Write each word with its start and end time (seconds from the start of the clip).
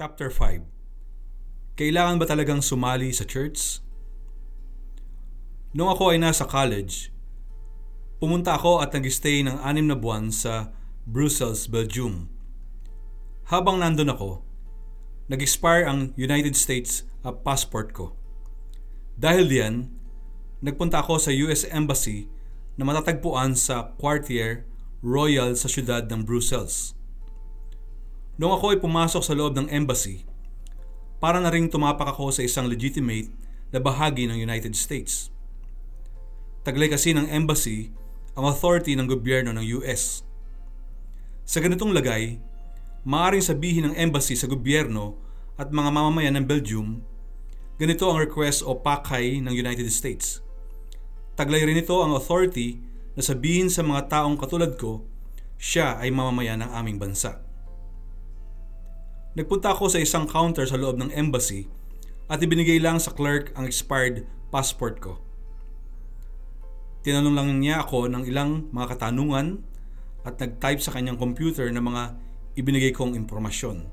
Chapter 0.00 0.32
5 0.32 0.64
Kailangan 1.76 2.16
ba 2.16 2.24
talagang 2.24 2.64
sumali 2.64 3.12
sa 3.12 3.28
church? 3.28 3.84
Noong 5.76 5.92
ako 5.92 6.16
ay 6.16 6.18
nasa 6.24 6.48
college, 6.48 7.12
pumunta 8.16 8.56
ako 8.56 8.80
at 8.80 8.96
nag-stay 8.96 9.44
ng 9.44 9.60
anim 9.60 9.84
na 9.84 9.92
buwan 9.92 10.32
sa 10.32 10.72
Brussels, 11.04 11.68
Belgium. 11.68 12.32
Habang 13.52 13.84
nandun 13.84 14.08
ako, 14.08 14.40
nag-expire 15.28 15.84
ang 15.84 16.16
United 16.16 16.56
States 16.56 17.04
uh, 17.20 17.36
passport 17.36 17.92
ko. 17.92 18.16
Dahil 19.20 19.52
diyan, 19.52 19.84
nagpunta 20.64 21.04
ako 21.04 21.20
sa 21.20 21.28
US 21.44 21.68
Embassy 21.68 22.24
na 22.80 22.88
matatagpuan 22.88 23.52
sa 23.52 23.92
Quartier 24.00 24.64
Royal 25.04 25.52
sa 25.60 25.68
siyudad 25.68 26.08
ng 26.08 26.24
Brussels. 26.24 26.96
Noong 28.40 28.56
ako 28.56 28.66
ay 28.72 28.80
pumasok 28.80 29.20
sa 29.20 29.36
loob 29.36 29.52
ng 29.52 29.68
embassy, 29.68 30.24
para 31.20 31.36
na 31.44 31.52
ring 31.52 31.68
tumapak 31.68 32.08
ako 32.08 32.32
sa 32.32 32.40
isang 32.40 32.64
legitimate 32.72 33.28
na 33.68 33.84
bahagi 33.84 34.24
ng 34.24 34.40
United 34.40 34.72
States. 34.72 35.28
Taglay 36.64 36.88
kasi 36.88 37.12
ng 37.12 37.28
embassy 37.28 37.92
ang 38.32 38.48
authority 38.48 38.96
ng 38.96 39.04
gobyerno 39.04 39.52
ng 39.52 39.84
US. 39.84 40.24
Sa 41.44 41.60
ganitong 41.60 41.92
lagay, 41.92 42.40
maaaring 43.04 43.44
sabihin 43.44 43.92
ng 43.92 43.94
embassy 44.00 44.32
sa 44.32 44.48
gobyerno 44.48 45.20
at 45.60 45.68
mga 45.68 45.92
mamamayan 45.92 46.40
ng 46.40 46.48
Belgium, 46.48 47.04
ganito 47.76 48.08
ang 48.08 48.24
request 48.24 48.64
o 48.64 48.72
pakay 48.72 49.44
ng 49.44 49.52
United 49.52 49.84
States. 49.92 50.40
Taglay 51.36 51.60
rin 51.60 51.76
ito 51.76 52.00
ang 52.00 52.16
authority 52.16 52.80
na 53.12 53.20
sabihin 53.20 53.68
sa 53.68 53.84
mga 53.84 54.08
taong 54.08 54.40
katulad 54.40 54.80
ko, 54.80 55.04
siya 55.60 56.00
ay 56.00 56.08
mamamayan 56.08 56.64
ng 56.64 56.72
aming 56.72 56.96
bansa. 56.96 57.49
Nagpunta 59.30 59.70
ako 59.70 59.86
sa 59.86 60.02
isang 60.02 60.26
counter 60.26 60.66
sa 60.66 60.74
loob 60.74 60.98
ng 60.98 61.14
embassy 61.14 61.70
at 62.26 62.42
ibinigay 62.42 62.82
lang 62.82 62.98
sa 62.98 63.14
clerk 63.14 63.54
ang 63.54 63.62
expired 63.62 64.26
passport 64.50 64.98
ko. 64.98 65.22
Tinanong 67.06 67.38
lang 67.38 67.48
niya 67.62 67.86
ako 67.86 68.10
ng 68.10 68.26
ilang 68.26 68.66
mga 68.74 68.98
katanungan 68.98 69.62
at 70.26 70.34
nag-type 70.34 70.82
sa 70.82 70.90
kanyang 70.90 71.14
computer 71.14 71.70
ng 71.70 71.78
mga 71.78 72.02
ibinigay 72.58 72.90
kong 72.90 73.14
impormasyon. 73.14 73.86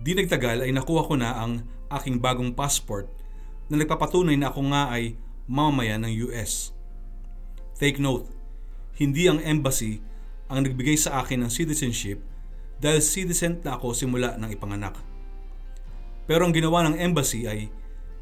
Di 0.00 0.16
nagtagal 0.16 0.64
ay 0.64 0.72
nakuha 0.72 1.04
ko 1.04 1.14
na 1.20 1.36
ang 1.36 1.68
aking 1.92 2.16
bagong 2.16 2.56
passport 2.56 3.12
na 3.68 3.76
nagpapatunay 3.76 4.40
na 4.40 4.48
ako 4.48 4.60
nga 4.72 4.96
ay 4.96 5.20
mamamayan 5.44 6.08
ng 6.08 6.32
US. 6.32 6.72
Take 7.76 8.00
note, 8.00 8.32
hindi 8.96 9.28
ang 9.28 9.44
embassy 9.44 10.00
ang 10.48 10.64
nagbigay 10.64 10.96
sa 10.96 11.20
akin 11.20 11.44
ng 11.44 11.52
citizenship 11.52 12.24
dahil 12.76 13.00
citizen 13.00 13.64
na 13.64 13.80
ako 13.80 13.96
simula 13.96 14.36
ng 14.36 14.52
ipanganak. 14.52 14.96
Pero 16.28 16.44
ang 16.44 16.52
ginawa 16.52 16.84
ng 16.84 16.98
embassy 16.98 17.48
ay 17.48 17.70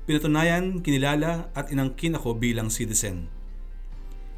pinatunayan, 0.04 0.84
kinilala 0.84 1.50
at 1.56 1.72
inangkin 1.72 2.14
ako 2.14 2.36
bilang 2.36 2.68
citizen. 2.68 3.26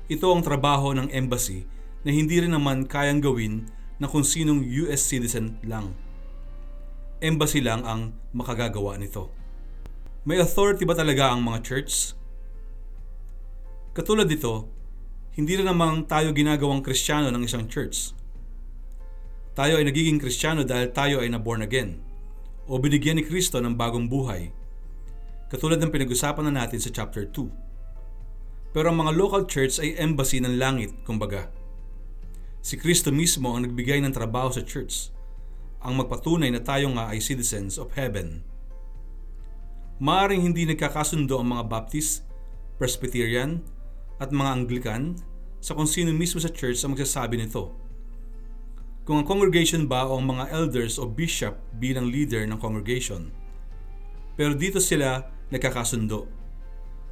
Ito 0.07 0.31
ang 0.31 0.47
trabaho 0.47 0.95
ng 0.95 1.11
embassy 1.11 1.67
na 2.07 2.15
hindi 2.15 2.39
rin 2.39 2.55
naman 2.55 2.87
kayang 2.87 3.19
gawin 3.19 3.67
ng 3.99 4.09
kung 4.09 4.23
sinong 4.23 4.63
US 4.87 5.03
citizen 5.03 5.59
lang. 5.67 5.93
Embassy 7.19 7.59
lang 7.59 7.83
ang 7.83 8.15
makagagawa 8.31 8.95
nito. 9.01 9.35
May 10.23 10.39
authority 10.39 10.87
ba 10.87 10.95
talaga 10.95 11.35
ang 11.35 11.43
mga 11.43 11.59
church? 11.67 12.15
Katulad 13.97 14.31
dito, 14.31 14.71
hindi 15.35 15.59
rin 15.59 15.67
namang 15.67 16.07
tayo 16.07 16.31
ginagawang 16.31 16.85
kristyano 16.85 17.29
ng 17.35 17.43
isang 17.45 17.67
church 17.67 18.16
tayo 19.57 19.81
ay 19.81 19.89
nagiging 19.89 20.21
kristyano 20.21 20.69
dahil 20.69 20.93
tayo 20.93 21.25
ay 21.25 21.33
na-born 21.33 21.65
again 21.65 21.97
o 22.69 22.77
binigyan 22.77 23.17
ni 23.17 23.25
Kristo 23.25 23.57
ng 23.57 23.73
bagong 23.73 24.05
buhay. 24.05 24.53
Katulad 25.49 25.79
ng 25.79 25.89
pinag-usapan 25.89 26.51
na 26.51 26.67
natin 26.67 26.83
sa 26.83 26.91
chapter 26.91 27.25
2. 27.25 28.75
Pero 28.75 28.93
ang 28.93 28.99
mga 29.01 29.17
local 29.17 29.49
church 29.49 29.81
ay 29.81 29.97
embassy 29.97 30.43
ng 30.43 30.61
langit, 30.61 30.93
kumbaga. 31.07 31.49
Si 32.61 32.77
Kristo 32.77 33.15
mismo 33.15 33.55
ang 33.55 33.65
nagbigay 33.65 34.03
ng 34.03 34.13
trabaho 34.13 34.51
sa 34.51 34.61
church, 34.61 35.15
ang 35.81 35.97
magpatunay 35.97 36.51
na 36.51 36.61
tayo 36.61 36.91
nga 36.99 37.15
ay 37.15 37.23
citizens 37.23 37.79
of 37.79 37.95
heaven. 37.95 38.43
Maaring 40.03 40.45
hindi 40.45 40.69
nagkakasundo 40.69 41.41
ang 41.41 41.57
mga 41.57 41.65
Baptist, 41.71 42.27
Presbyterian, 42.77 43.63
at 44.21 44.35
mga 44.35 44.51
Anglican 44.53 45.17
sa 45.63 45.73
kung 45.73 45.89
sino 45.89 46.13
mismo 46.13 46.43
sa 46.43 46.53
church 46.53 46.83
ang 46.85 46.93
magsasabi 46.93 47.41
nito 47.41 47.86
kung 49.07 49.23
ang 49.23 49.27
congregation 49.27 49.87
ba 49.87 50.03
o 50.03 50.19
ang 50.19 50.27
mga 50.27 50.51
elders 50.51 50.99
o 50.99 51.07
bishop 51.07 51.55
bilang 51.79 52.11
leader 52.11 52.43
ng 52.43 52.59
congregation. 52.59 53.31
Pero 54.35 54.59
dito 54.59 54.83
sila 54.83 55.31
nagkakasundo 55.55 56.27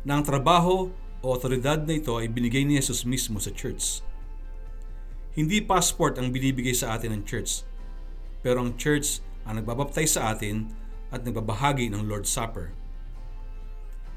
na 0.02 0.18
ang 0.18 0.26
trabaho 0.26 0.90
o 1.22 1.26
otoridad 1.30 1.86
na 1.86 1.94
ito 1.94 2.18
ay 2.18 2.26
binigay 2.26 2.66
ni 2.66 2.76
Jesus 2.76 3.06
mismo 3.06 3.38
sa 3.38 3.54
church. 3.54 4.02
Hindi 5.38 5.62
passport 5.62 6.18
ang 6.18 6.34
binibigay 6.34 6.74
sa 6.74 6.98
atin 6.98 7.14
ng 7.14 7.22
church, 7.22 7.62
pero 8.42 8.58
ang 8.58 8.74
church 8.74 9.22
ang 9.46 9.62
nagbabaptay 9.62 10.04
sa 10.04 10.34
atin 10.34 10.66
at 11.14 11.22
nagbabahagi 11.22 11.94
ng 11.94 12.10
Lord's 12.10 12.28
Supper. 12.28 12.74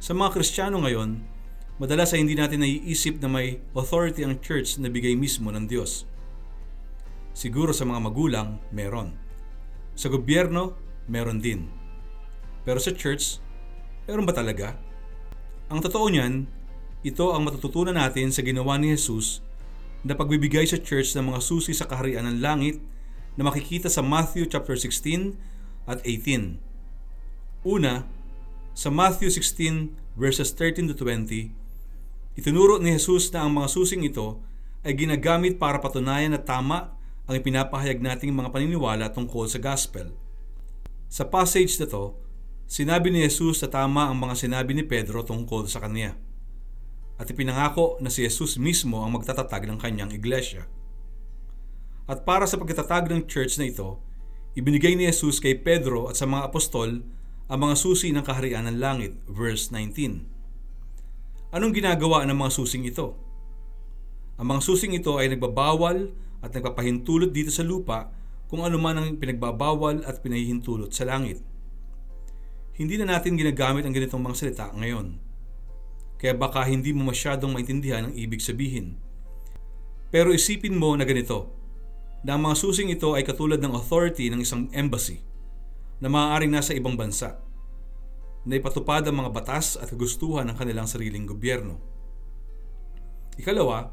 Sa 0.01 0.17
mga 0.17 0.33
Kristiyano 0.33 0.81
ngayon, 0.81 1.21
madalas 1.77 2.09
ay 2.13 2.25
hindi 2.25 2.33
natin 2.33 2.65
naiisip 2.65 3.21
na 3.21 3.29
may 3.29 3.61
authority 3.77 4.25
ang 4.25 4.41
church 4.41 4.81
na 4.81 4.89
bigay 4.89 5.13
mismo 5.13 5.53
ng 5.53 5.69
Diyos. 5.69 6.09
Siguro 7.37 7.69
sa 7.69 7.85
mga 7.85 8.01
magulang, 8.01 8.57
meron. 8.73 9.13
Sa 9.93 10.09
gobyerno, 10.09 10.73
meron 11.05 11.37
din. 11.37 11.69
Pero 12.65 12.81
sa 12.81 12.89
church, 12.89 13.37
meron 14.09 14.25
ba 14.25 14.33
talaga? 14.33 14.73
Ang 15.69 15.85
totoo 15.85 16.09
niyan, 16.09 16.49
ito 17.05 17.29
ang 17.29 17.45
matututunan 17.45 17.93
natin 17.93 18.33
sa 18.33 18.41
ginawa 18.41 18.81
ni 18.81 18.89
Jesus 18.89 19.45
na 20.01 20.17
pagbibigay 20.17 20.65
sa 20.65 20.81
church 20.81 21.13
ng 21.13 21.29
mga 21.29 21.45
susi 21.45 21.77
sa 21.77 21.85
kaharian 21.85 22.25
ng 22.25 22.41
langit 22.41 22.81
na 23.37 23.45
makikita 23.45 23.85
sa 23.85 24.01
Matthew 24.01 24.49
chapter 24.49 24.73
16 24.73 25.37
at 25.85 26.01
18. 26.01 26.57
Una, 27.61 28.09
sa 28.73 28.89
Matthew 28.89 29.29
16 29.29 29.93
verses 30.17 30.49
13 30.57 30.89
to 30.89 30.97
20, 30.97 31.53
itinuro 32.33 32.81
ni 32.81 32.97
Jesus 32.97 33.29
na 33.29 33.45
ang 33.45 33.53
mga 33.53 33.69
susing 33.69 34.01
ito 34.09 34.41
ay 34.81 34.97
ginagamit 34.97 35.61
para 35.61 35.77
patunayan 35.77 36.33
na 36.33 36.41
tama 36.41 36.96
ang 37.27 37.35
ipinapahayag 37.35 37.99
nating 37.99 38.31
mga 38.31 38.55
paniniwala 38.55 39.11
tungkol 39.11 39.51
sa 39.51 39.59
gospel. 39.59 40.15
Sa 41.11 41.27
passage 41.27 41.75
na 41.83 41.87
to, 41.87 42.15
sinabi 42.71 43.11
ni 43.11 43.19
Jesus 43.27 43.59
na 43.59 43.67
tama 43.67 44.07
ang 44.07 44.15
mga 44.15 44.47
sinabi 44.47 44.71
ni 44.71 44.87
Pedro 44.87 45.27
tungkol 45.27 45.67
sa 45.67 45.83
kanya. 45.83 46.15
At 47.19 47.27
ipinangako 47.27 47.99
na 47.99 48.07
si 48.07 48.23
Jesus 48.23 48.55
mismo 48.55 49.03
ang 49.03 49.11
magtatatag 49.19 49.67
ng 49.67 49.75
kanyang 49.75 50.15
iglesia. 50.15 50.71
At 52.07 52.23
para 52.23 52.47
sa 52.47 52.55
pagtatatag 52.55 53.11
ng 53.11 53.27
church 53.27 53.59
na 53.59 53.67
ito, 53.67 53.99
ibinigay 54.55 54.95
ni 54.95 55.03
Jesus 55.11 55.43
kay 55.43 55.59
Pedro 55.59 56.07
at 56.07 56.15
sa 56.15 56.23
mga 56.23 56.47
apostol 56.47 57.03
ang 57.51 57.59
mga 57.59 57.75
susi 57.75 58.11
ng 58.15 58.23
kaharian 58.23 58.71
ng 58.71 58.79
langit, 58.79 59.19
verse 59.27 59.67
19. 59.71 61.51
Anong 61.51 61.75
ginagawa 61.75 62.23
ng 62.23 62.35
mga 62.35 62.51
susing 62.55 62.87
ito? 62.87 63.19
Ang 64.39 64.51
mga 64.51 64.61
susing 64.63 64.95
ito 64.95 65.15
ay 65.19 65.31
nagbabawal 65.31 66.11
at 66.41 66.53
nagpapahintulot 66.53 67.33
dito 67.33 67.49
sa 67.49 67.65
lupa 67.65 68.13
kung 68.47 68.63
ano 68.63 68.79
man 68.79 68.95
ang 68.97 69.07
pinagbabawal 69.19 70.07
at 70.07 70.23
pinahihintulot 70.23 70.93
sa 70.95 71.03
langit. 71.03 71.43
Hindi 72.77 72.95
na 73.01 73.17
natin 73.17 73.35
ginagamit 73.35 73.83
ang 73.83 73.93
ganitong 73.93 74.21
mga 74.21 74.35
salita 74.37 74.65
ngayon. 74.71 75.17
Kaya 76.17 76.33
baka 76.37 76.65
hindi 76.65 76.93
mo 76.93 77.09
masyadong 77.09 77.53
maintindihan 77.53 78.09
ang 78.09 78.13
ibig 78.13 78.41
sabihin. 78.41 78.97
Pero 80.13 80.31
isipin 80.31 80.77
mo 80.77 80.93
na 80.95 81.03
ganito, 81.03 81.57
na 82.25 82.35
ang 82.37 82.41
mga 82.43 82.57
susing 82.57 82.89
ito 82.89 83.13
ay 83.13 83.23
katulad 83.23 83.61
ng 83.61 83.73
authority 83.75 84.29
ng 84.31 84.41
isang 84.41 84.67
embassy 84.73 85.21
na 86.01 86.09
maaaring 86.09 86.53
nasa 86.53 86.73
ibang 86.73 86.97
bansa 86.97 87.37
na 88.47 88.55
ipatupad 88.55 89.03
ang 89.03 89.25
mga 89.25 89.33
batas 89.33 89.75
at 89.75 89.91
kagustuhan 89.91 90.47
ng 90.47 90.55
kanilang 90.55 90.87
sariling 90.87 91.27
gobyerno. 91.27 91.83
Ikalawa, 93.35 93.91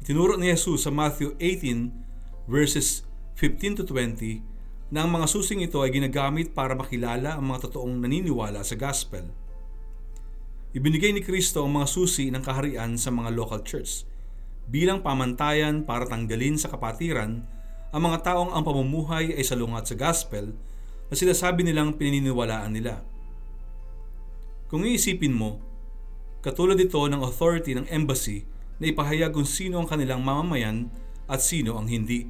Itinuro 0.00 0.40
ni 0.40 0.48
Jesus 0.48 0.88
sa 0.88 0.90
Matthew 0.90 1.36
18 1.36 2.48
verses 2.48 3.04
15 3.36 3.84
to 3.84 3.84
20 3.84 4.40
na 4.88 5.04
ang 5.04 5.12
mga 5.12 5.28
susing 5.28 5.60
ito 5.60 5.76
ay 5.84 5.92
ginagamit 5.92 6.56
para 6.56 6.72
makilala 6.72 7.36
ang 7.36 7.44
mga 7.52 7.68
totoong 7.68 8.00
naniniwala 8.00 8.64
sa 8.64 8.80
gospel. 8.80 9.28
Ibinigay 10.72 11.12
ni 11.12 11.20
Kristo 11.20 11.68
ang 11.68 11.76
mga 11.76 11.86
susi 11.92 12.32
ng 12.32 12.40
kaharian 12.40 12.96
sa 12.96 13.12
mga 13.12 13.28
local 13.36 13.60
church 13.60 14.08
bilang 14.72 15.04
pamantayan 15.04 15.84
para 15.84 16.08
tanggalin 16.08 16.56
sa 16.56 16.72
kapatiran 16.72 17.44
ang 17.92 18.00
mga 18.00 18.24
taong 18.24 18.56
ang 18.56 18.64
pamumuhay 18.64 19.36
ay 19.36 19.44
salungat 19.44 19.92
sa 19.92 20.00
gospel 20.00 20.56
na 21.12 21.14
sinasabi 21.14 21.60
nilang 21.60 22.00
pininiwalaan 22.00 22.72
nila. 22.72 23.04
Kung 24.72 24.86
iisipin 24.86 25.36
mo, 25.36 25.60
katulad 26.40 26.80
ito 26.80 27.04
ng 27.04 27.20
authority 27.20 27.76
ng 27.76 27.84
embassy 27.92 28.48
na 28.80 28.88
ipahayag 28.88 29.36
kung 29.36 29.44
sino 29.44 29.78
ang 29.78 29.86
kanilang 29.86 30.24
mamamayan 30.24 30.88
at 31.28 31.44
sino 31.44 31.76
ang 31.76 31.86
hindi. 31.86 32.26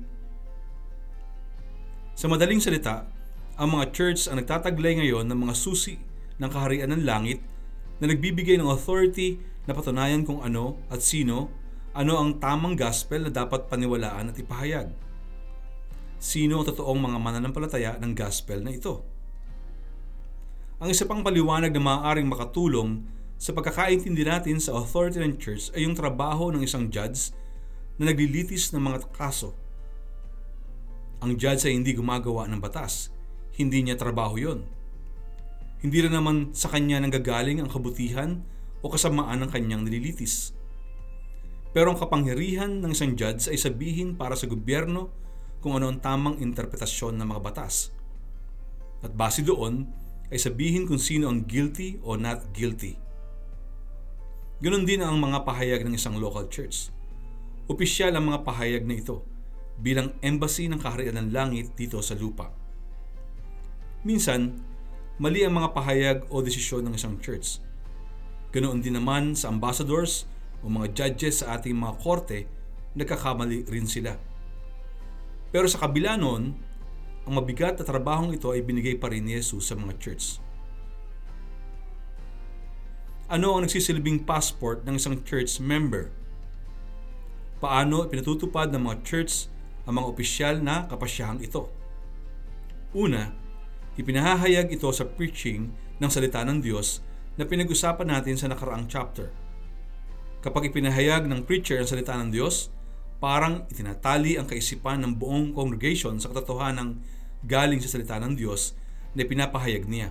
Sa 2.18 2.28
madaling 2.28 2.60
salita, 2.60 3.08
Ang 3.60 3.76
mga 3.76 3.92
church 3.92 4.24
ang 4.24 4.40
nagtataglay 4.40 4.96
ngayon 5.04 5.28
ng 5.28 5.36
mga 5.36 5.52
susi 5.52 6.00
ng 6.40 6.48
kaharian 6.48 6.96
ng 6.96 7.04
langit 7.04 7.44
na 8.00 8.08
nagbibigay 8.08 8.56
ng 8.56 8.64
authority 8.64 9.36
na 9.68 9.76
patunayan 9.76 10.24
kung 10.24 10.40
ano 10.40 10.80
at 10.88 11.04
sino, 11.04 11.52
ano 11.92 12.16
ang 12.16 12.40
tamang 12.40 12.72
gospel 12.72 13.28
na 13.28 13.32
dapat 13.32 13.68
paniwalaan 13.68 14.32
at 14.32 14.36
ipahayag. 14.40 14.88
Sino 16.16 16.56
ang 16.56 16.66
totoong 16.72 17.00
mga 17.04 17.18
mananampalataya 17.20 17.92
ng 18.00 18.12
gospel 18.16 18.64
na 18.64 18.72
ito? 18.72 19.04
Ang 20.80 20.88
isa 20.88 21.04
pang 21.04 21.20
paliwanag 21.20 21.76
na 21.76 21.84
maaaring 21.84 22.32
makatulong 22.32 23.04
sa 23.40 23.56
pagkakaintindi 23.56 24.20
natin 24.20 24.60
sa 24.60 24.76
authority 24.76 25.16
ng 25.16 25.40
church 25.40 25.72
ay 25.72 25.88
yung 25.88 25.96
trabaho 25.96 26.52
ng 26.52 26.60
isang 26.60 26.92
judge 26.92 27.32
na 27.96 28.12
naglilitis 28.12 28.68
ng 28.76 28.84
mga 28.84 29.08
kaso. 29.16 29.56
Ang 31.24 31.40
judge 31.40 31.64
ay 31.64 31.72
hindi 31.72 31.96
gumagawa 31.96 32.44
ng 32.52 32.60
batas. 32.60 33.08
Hindi 33.56 33.80
niya 33.80 33.96
trabaho 33.96 34.36
yon. 34.36 34.68
Hindi 35.80 36.04
rin 36.04 36.12
naman 36.12 36.52
sa 36.52 36.68
kanya 36.68 37.00
nanggagaling 37.00 37.64
ang 37.64 37.72
kabutihan 37.72 38.44
o 38.84 38.92
kasamaan 38.92 39.40
ng 39.40 39.48
kanyang 39.48 39.88
nililitis. 39.88 40.52
Pero 41.72 41.96
ang 41.96 41.98
kapangyarihan 42.00 42.84
ng 42.84 42.92
isang 42.92 43.16
judge 43.16 43.48
ay 43.48 43.56
sabihin 43.56 44.20
para 44.20 44.36
sa 44.36 44.44
gobyerno 44.52 45.08
kung 45.64 45.80
ano 45.80 45.88
ang 45.88 45.96
tamang 46.04 46.36
interpretasyon 46.44 47.16
ng 47.16 47.24
mga 47.24 47.40
batas. 47.40 47.88
At 49.00 49.16
base 49.16 49.40
doon, 49.40 49.88
ay 50.28 50.36
sabihin 50.36 50.84
kung 50.84 51.00
sino 51.00 51.32
ang 51.32 51.48
guilty 51.48 51.96
o 52.04 52.20
not 52.20 52.52
guilty. 52.52 53.00
Ganon 54.60 54.84
din 54.84 55.00
ang 55.00 55.16
mga 55.16 55.48
pahayag 55.48 55.88
ng 55.88 55.96
isang 55.96 56.20
local 56.20 56.44
church. 56.52 56.92
Opisyal 57.64 58.12
ang 58.12 58.28
mga 58.28 58.44
pahayag 58.44 58.84
na 58.84 59.00
ito 59.00 59.24
bilang 59.80 60.12
embassy 60.20 60.68
ng 60.68 60.76
kaharian 60.76 61.16
ng 61.16 61.32
langit 61.32 61.72
dito 61.72 61.96
sa 62.04 62.12
lupa. 62.12 62.52
Minsan, 64.04 64.60
mali 65.16 65.48
ang 65.48 65.56
mga 65.56 65.72
pahayag 65.72 66.18
o 66.28 66.44
desisyon 66.44 66.84
ng 66.84 66.92
isang 66.92 67.16
church. 67.24 67.56
Ganoon 68.52 68.84
din 68.84 69.00
naman 69.00 69.32
sa 69.32 69.48
ambassadors 69.48 70.28
o 70.60 70.68
mga 70.68 70.92
judges 70.92 71.40
sa 71.40 71.56
ating 71.56 71.72
mga 71.72 71.96
korte, 71.96 72.44
nagkakamali 72.92 73.64
rin 73.64 73.88
sila. 73.88 74.12
Pero 75.48 75.72
sa 75.72 75.80
kabila 75.80 76.20
noon, 76.20 76.52
ang 77.24 77.32
mabigat 77.32 77.80
na 77.80 77.84
trabahong 77.88 78.36
ito 78.36 78.52
ay 78.52 78.60
binigay 78.60 79.00
pa 79.00 79.08
rin 79.08 79.24
ni 79.24 79.40
Jesus 79.40 79.72
sa 79.72 79.74
mga 79.78 79.96
church. 79.96 80.36
Ano 83.30 83.54
ang 83.54 83.62
nagsisilbing 83.62 84.26
passport 84.26 84.82
ng 84.82 84.98
isang 84.98 85.22
church 85.22 85.62
member? 85.62 86.10
Paano 87.62 88.10
pinatutupad 88.10 88.74
ng 88.74 88.82
mga 88.82 89.06
church 89.06 89.46
ang 89.86 90.02
mga 90.02 90.06
opisyal 90.10 90.54
na 90.58 90.90
kapasyahang 90.90 91.38
ito? 91.38 91.70
Una, 92.90 93.30
ipinahahayag 93.94 94.74
ito 94.74 94.90
sa 94.90 95.06
preaching 95.06 95.70
ng 96.02 96.10
salita 96.10 96.42
ng 96.42 96.58
Diyos 96.58 97.06
na 97.38 97.46
pinag-usapan 97.46 98.10
natin 98.10 98.34
sa 98.34 98.50
nakaraang 98.50 98.90
chapter. 98.90 99.30
Kapag 100.42 100.74
ipinahayag 100.74 101.30
ng 101.30 101.46
preacher 101.46 101.78
ang 101.78 101.86
salita 101.86 102.18
ng 102.18 102.34
Diyos, 102.34 102.74
parang 103.22 103.62
itinatali 103.70 104.42
ang 104.42 104.50
kaisipan 104.50 105.06
ng 105.06 105.14
buong 105.14 105.54
congregation 105.54 106.18
sa 106.18 106.34
katotohanan 106.34 106.98
galing 107.46 107.78
sa 107.78 107.94
salita 107.94 108.18
ng 108.18 108.34
Diyos 108.34 108.74
na 109.14 109.22
pinapahayag 109.22 109.86
niya. 109.86 110.10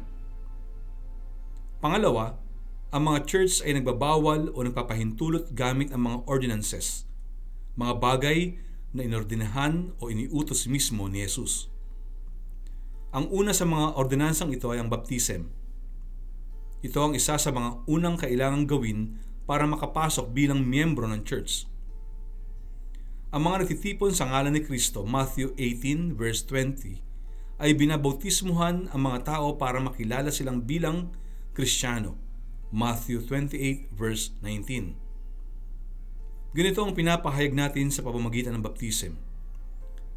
Pangalawa, 1.83 2.48
ang 2.89 3.06
mga 3.06 3.30
church 3.30 3.62
ay 3.62 3.77
nagbabawal 3.77 4.50
o 4.50 4.65
nagpapahintulot 4.65 5.53
gamit 5.53 5.94
ang 5.94 6.09
mga 6.09 6.18
ordinances, 6.25 7.06
mga 7.77 8.01
bagay 8.01 8.57
na 8.97 9.06
inordinahan 9.06 9.94
o 10.01 10.09
iniutos 10.09 10.65
mismo 10.65 11.06
ni 11.06 11.21
Jesus. 11.21 11.69
Ang 13.13 13.30
una 13.30 13.53
sa 13.53 13.69
mga 13.69 13.94
ordinansang 13.94 14.50
ito 14.50 14.74
ay 14.74 14.81
ang 14.81 14.89
baptism. 14.89 15.53
Ito 16.81 16.97
ang 17.09 17.13
isa 17.13 17.38
sa 17.38 17.53
mga 17.53 17.86
unang 17.86 18.18
kailangang 18.18 18.65
gawin 18.65 19.21
para 19.45 19.69
makapasok 19.69 20.33
bilang 20.33 20.65
miyembro 20.65 21.06
ng 21.06 21.21
church. 21.21 21.69
Ang 23.30 23.45
mga 23.45 23.65
nagtitipon 23.65 24.18
sa 24.18 24.33
ngalan 24.33 24.57
ni 24.57 24.65
Kristo, 24.65 25.06
Matthew 25.06 25.53
18 25.53 26.18
verse 26.18 26.42
20, 26.42 27.06
ay 27.62 27.77
binabautismuhan 27.77 28.89
ang 28.89 29.01
mga 29.06 29.38
tao 29.38 29.62
para 29.62 29.77
makilala 29.77 30.33
silang 30.33 30.65
bilang 30.65 31.13
Kristiyano, 31.53 32.28
Matthew 32.69 33.25
28 33.25 33.89
verse 33.94 34.33
19. 34.42 34.98
Ganito 36.54 36.80
ang 36.81 36.94
pinapahayag 36.98 37.54
natin 37.54 37.94
sa 37.94 38.01
pamamagitan 38.01 38.57
ng 38.57 38.66
baptism. 38.66 39.18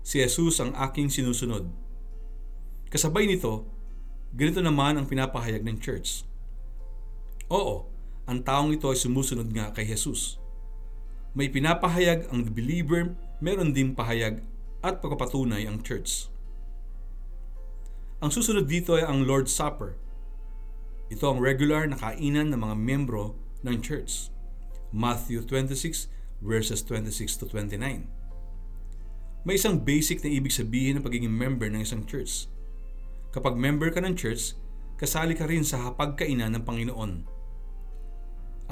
Si 0.00 0.20
Jesus 0.20 0.58
ang 0.58 0.72
aking 0.76 1.12
sinusunod. 1.12 1.68
Kasabay 2.88 3.28
nito, 3.28 3.68
ganito 4.32 4.64
naman 4.64 4.96
ang 4.96 5.06
pinapahayag 5.08 5.64
ng 5.64 5.76
church. 5.80 6.24
Oo, 7.52 7.88
ang 8.24 8.40
taong 8.40 8.72
ito 8.72 8.88
ay 8.88 8.96
sumusunod 8.96 9.48
nga 9.52 9.72
kay 9.72 9.84
Jesus 9.84 10.42
may 11.32 11.48
pinapahayag 11.48 12.28
ang 12.28 12.44
believer, 12.44 13.16
meron 13.40 13.72
din 13.72 13.96
pahayag 13.96 14.44
at 14.84 15.00
pagpapatunay 15.00 15.64
ang 15.64 15.80
church. 15.80 16.28
Ang 18.20 18.28
susunod 18.28 18.68
dito 18.68 18.94
ay 19.00 19.08
ang 19.08 19.24
Lord's 19.24 19.50
Supper. 19.50 19.96
Ito 21.12 21.28
ang 21.28 21.44
regular 21.44 21.84
na 21.84 22.00
kainan 22.00 22.48
ng 22.48 22.60
mga 22.64 22.76
membro 22.80 23.36
ng 23.60 23.84
church. 23.84 24.32
Matthew 24.96 25.44
26 25.44 26.08
verses 26.40 26.80
26 26.88 27.36
to 27.36 27.44
29. 27.52 28.08
May 29.44 29.60
isang 29.60 29.76
basic 29.84 30.24
na 30.24 30.32
ibig 30.32 30.56
sabihin 30.56 30.96
ng 30.96 31.04
pagiging 31.04 31.28
member 31.28 31.68
ng 31.68 31.84
isang 31.84 32.08
church. 32.08 32.48
Kapag 33.28 33.60
member 33.60 33.92
ka 33.92 34.00
ng 34.00 34.16
church, 34.16 34.56
kasali 34.96 35.36
ka 35.36 35.44
rin 35.44 35.68
sa 35.68 35.84
hapagkainan 35.84 36.56
ng 36.56 36.64
Panginoon. 36.64 37.12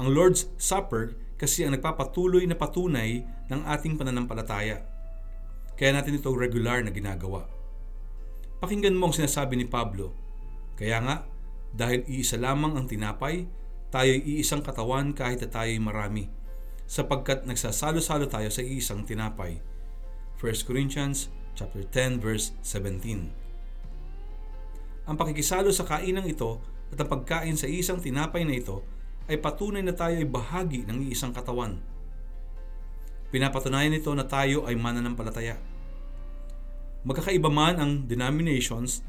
Ang 0.01 0.07
Lord's 0.09 0.49
Supper 0.57 1.13
kasi 1.37 1.61
ang 1.61 1.77
nagpapatuloy 1.77 2.49
na 2.49 2.57
patunay 2.57 3.21
ng 3.53 3.61
ating 3.69 4.01
pananampalataya. 4.01 4.81
Kaya 5.77 5.93
natin 5.93 6.17
ito 6.17 6.33
regular 6.33 6.81
na 6.81 6.89
ginagawa. 6.89 7.45
Pakinggan 8.57 8.97
mo 8.97 9.09
ang 9.09 9.15
sinasabi 9.17 9.61
ni 9.61 9.69
Pablo. 9.69 10.13
Kaya 10.77 11.01
nga, 11.05 11.15
dahil 11.71 12.03
iisa 12.07 12.35
lamang 12.35 12.75
ang 12.75 12.85
tinapay, 12.87 13.47
tayo'y 13.91 14.23
iisang 14.39 14.63
katawan 14.63 15.11
kahit 15.15 15.43
na 15.43 15.49
tayo'y 15.51 15.79
marami, 15.79 16.27
sapagkat 16.87 17.47
nagsasalo-salo 17.47 18.27
tayo 18.27 18.47
sa 18.51 18.63
iisang 18.63 19.07
tinapay. 19.07 19.59
1 20.39 20.67
Corinthians 20.67 21.31
chapter 21.55 21.83
10 21.83 22.19
verse 22.23 22.55
17. 22.63 23.31
Ang 25.07 25.15
pakikisalo 25.19 25.71
sa 25.75 25.83
kainang 25.87 26.27
ito 26.27 26.63
at 26.91 26.99
ang 26.99 27.09
pagkain 27.11 27.55
sa 27.59 27.67
isang 27.67 27.99
tinapay 27.99 28.47
na 28.47 28.55
ito 28.55 28.83
ay 29.27 29.39
patunay 29.39 29.83
na 29.83 29.95
tayo 29.95 30.17
ay 30.19 30.27
bahagi 30.27 30.83
ng 30.87 31.07
iisang 31.07 31.31
katawan. 31.35 31.79
Pinapatunayan 33.31 33.95
nito 33.95 34.11
na 34.11 34.27
tayo 34.27 34.67
ay 34.67 34.75
mananampalataya. 34.75 35.55
Magkakaiba 37.07 37.47
man 37.47 37.79
ang 37.79 37.91
denominations 38.05 39.01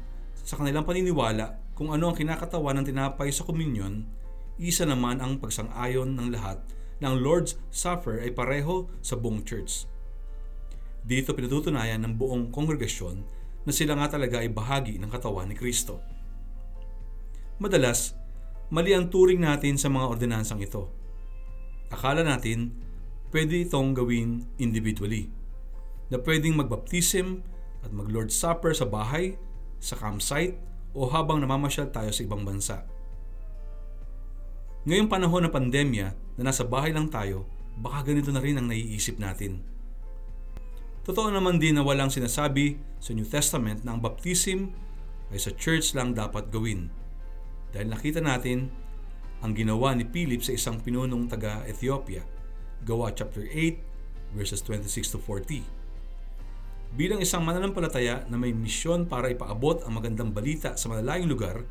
sa 0.43 0.55
kanilang 0.59 0.87
paniniwala 0.87 1.62
kung 1.73 1.89
ano 1.89 2.13
ang 2.13 2.17
kinakatawan 2.17 2.81
ng 2.81 2.85
tinapay 2.93 3.33
sa 3.33 3.45
komunyon, 3.45 4.05
isa 4.61 4.85
naman 4.85 5.17
ang 5.17 5.41
pagsang-ayon 5.41 6.13
ng 6.13 6.29
lahat 6.29 6.61
na 7.01 7.09
Lord's 7.11 7.57
Supper 7.73 8.21
ay 8.21 8.29
pareho 8.29 8.85
sa 9.01 9.17
buong 9.17 9.41
church. 9.41 9.89
Dito 11.03 11.33
pinatutunayan 11.33 11.99
ng 12.05 12.13
buong 12.15 12.53
kongregasyon 12.53 13.25
na 13.65 13.71
sila 13.73 13.97
nga 13.97 14.15
talaga 14.15 14.39
ay 14.39 14.53
bahagi 14.53 15.01
ng 15.01 15.09
katawan 15.09 15.49
ni 15.49 15.57
Kristo. 15.57 15.99
Madalas, 17.57 18.13
mali 18.69 18.93
ang 18.93 19.09
turing 19.09 19.41
natin 19.41 19.75
sa 19.75 19.89
mga 19.89 20.05
ordinansang 20.13 20.61
ito. 20.61 20.87
Akala 21.89 22.21
natin, 22.21 22.71
pwede 23.33 23.65
itong 23.65 23.97
gawin 23.97 24.45
individually. 24.61 25.27
Na 26.13 26.21
pwedeng 26.21 26.55
magbaptism 26.55 27.41
at 27.81 27.91
mag-Lord's 27.91 28.37
Supper 28.37 28.71
sa 28.71 28.85
bahay, 28.85 29.35
sa 29.83 29.97
campsite, 29.99 30.55
o 30.93 31.09
habang 31.09 31.41
namamasyal 31.41 31.89
tayo 31.89 32.13
sa 32.13 32.21
ibang 32.21 32.45
bansa. 32.45 32.85
Ngayong 34.85 35.09
panahon 35.09 35.49
ng 35.49 35.53
pandemya 35.53 36.07
na 36.37 36.41
nasa 36.41 36.63
bahay 36.63 36.93
lang 36.93 37.09
tayo, 37.09 37.49
baka 37.77 38.13
ganito 38.13 38.29
na 38.29 38.43
rin 38.43 38.59
ang 38.61 38.69
naiisip 38.69 39.17
natin. 39.17 39.65
Totoo 41.03 41.33
naman 41.33 41.59
din 41.59 41.75
na 41.75 41.83
walang 41.83 42.13
sinasabi 42.13 42.79
sa 43.01 43.11
New 43.11 43.27
Testament 43.27 43.83
na 43.83 43.97
ang 43.97 43.99
baptism 43.99 44.71
ay 45.33 45.39
sa 45.41 45.51
church 45.51 45.97
lang 45.97 46.15
dapat 46.15 46.47
gawin 46.47 46.87
dahil 47.73 47.89
nakita 47.89 48.21
natin 48.21 48.69
ang 49.43 49.51
ginawa 49.51 49.91
ni 49.91 50.07
Philip 50.07 50.39
sa 50.39 50.55
isang 50.55 50.79
pinunong 50.79 51.27
taga 51.27 51.67
Ethiopia, 51.67 52.23
Gawa 52.87 53.11
chapter 53.11 53.43
8 53.43 54.37
verses 54.37 54.63
26 54.63 55.15
to 55.15 55.19
40. 55.19 55.82
Bilang 56.93 57.25
isang 57.25 57.41
mananampalataya 57.41 58.29
na 58.29 58.37
may 58.37 58.53
misyon 58.53 59.09
para 59.09 59.25
ipaabot 59.25 59.81
ang 59.81 59.97
magandang 59.97 60.29
balita 60.29 60.77
sa 60.77 60.93
malalayong 60.93 61.25
lugar, 61.25 61.65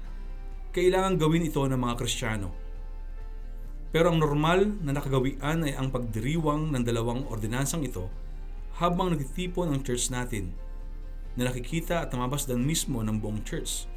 kailangan 0.75 1.15
gawin 1.15 1.47
ito 1.47 1.63
ng 1.63 1.79
mga 1.79 1.95
Kristiyano. 1.95 2.51
Pero 3.95 4.11
ang 4.11 4.19
normal 4.19 4.67
na 4.83 4.91
nakagawian 4.91 5.63
ay 5.63 5.79
ang 5.79 5.95
pagdiriwang 5.95 6.75
ng 6.75 6.83
dalawang 6.83 7.23
ordinansang 7.31 7.87
ito 7.87 8.11
habang 8.83 9.15
nagtitipon 9.15 9.71
ang 9.71 9.87
church 9.87 10.11
natin. 10.11 10.51
na 11.33 11.49
nakikita 11.49 12.05
at 12.05 12.13
namabasdan 12.13 12.61
mismo 12.61 13.01
ng 13.01 13.17
buong 13.17 13.41
church. 13.41 13.89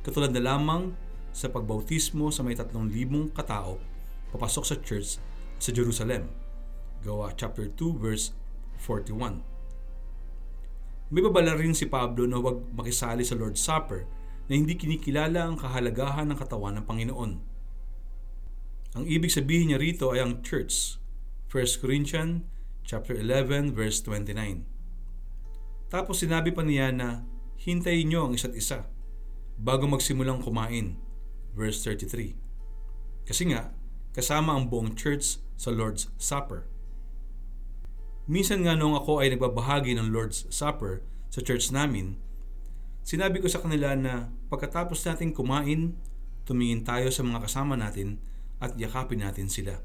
Katulad 0.00 0.32
na 0.32 0.40
lamang 0.40 0.96
sa 1.28 1.52
pagbautismo 1.52 2.32
sa 2.32 2.40
may 2.40 2.56
tatlong 2.56 2.88
libong 2.88 3.28
katao 3.28 3.76
papasok 4.32 4.64
sa 4.64 4.76
church 4.80 5.20
sa 5.60 5.68
Jerusalem. 5.68 6.32
Gawa 7.04 7.36
chapter 7.36 7.68
2 7.68 8.00
verse 8.00 8.32
41. 8.80 9.51
May 11.12 11.20
babala 11.20 11.52
rin 11.52 11.76
si 11.76 11.84
Pablo 11.92 12.24
na 12.24 12.40
huwag 12.40 12.72
makisali 12.72 13.20
sa 13.20 13.36
Lord's 13.36 13.60
Supper 13.60 14.08
na 14.48 14.56
hindi 14.56 14.80
kinikilala 14.80 15.44
ang 15.44 15.60
kahalagahan 15.60 16.32
ng 16.32 16.38
katawan 16.40 16.80
ng 16.80 16.88
Panginoon. 16.88 17.32
Ang 18.96 19.04
ibig 19.04 19.28
sabihin 19.28 19.68
niya 19.68 19.78
rito 19.80 20.08
ay 20.16 20.24
ang 20.24 20.40
church. 20.40 20.96
1 21.52 21.84
Corinthians 21.84 22.48
chapter 22.88 23.12
11 23.12 23.76
verse 23.76 24.00
29. 24.00 24.64
Tapos 25.92 26.24
sinabi 26.24 26.48
pa 26.48 26.64
niya 26.64 26.88
na 26.88 27.28
hintayin 27.60 28.08
niyo 28.08 28.24
ang 28.24 28.32
isa't 28.32 28.56
isa 28.56 28.88
bago 29.60 29.84
magsimulang 29.84 30.40
kumain. 30.40 30.96
Verse 31.52 31.84
33. 31.84 33.28
Kasi 33.28 33.52
nga, 33.52 33.76
kasama 34.16 34.56
ang 34.56 34.72
buong 34.72 34.96
church 34.96 35.44
sa 35.60 35.68
Lord's 35.68 36.08
Supper. 36.16 36.71
Minsan 38.30 38.62
nga 38.62 38.78
noong 38.78 39.02
ako 39.02 39.18
ay 39.18 39.34
nagbabahagi 39.34 39.98
ng 39.98 40.14
Lord's 40.14 40.46
Supper 40.46 41.02
sa 41.32 41.42
church 41.42 41.74
namin, 41.74 42.20
sinabi 43.02 43.42
ko 43.42 43.50
sa 43.50 43.58
kanila 43.58 43.98
na 43.98 44.30
pagkatapos 44.46 45.02
natin 45.02 45.34
kumain, 45.34 45.98
tumingin 46.46 46.86
tayo 46.86 47.10
sa 47.10 47.26
mga 47.26 47.50
kasama 47.50 47.74
natin 47.74 48.22
at 48.62 48.78
yakapin 48.78 49.26
natin 49.26 49.50
sila. 49.50 49.82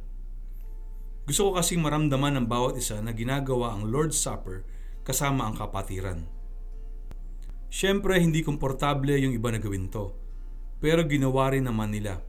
Gusto 1.26 1.50
ko 1.50 1.52
kasing 1.58 1.82
maramdaman 1.82 2.38
ng 2.38 2.46
bawat 2.46 2.78
isa 2.78 3.02
na 3.02 3.12
ginagawa 3.12 3.74
ang 3.74 3.90
Lord's 3.90 4.22
Supper 4.22 4.62
kasama 5.02 5.50
ang 5.50 5.58
kapatiran. 5.58 6.30
Siyempre, 7.68 8.22
hindi 8.22 8.46
komportable 8.46 9.18
yung 9.18 9.34
iba 9.36 9.50
na 9.50 9.60
gawin 9.60 9.90
to, 9.92 10.14
pero 10.78 11.04
ginawa 11.10 11.52
rin 11.52 11.66
naman 11.66 11.90
nila. 11.90 12.22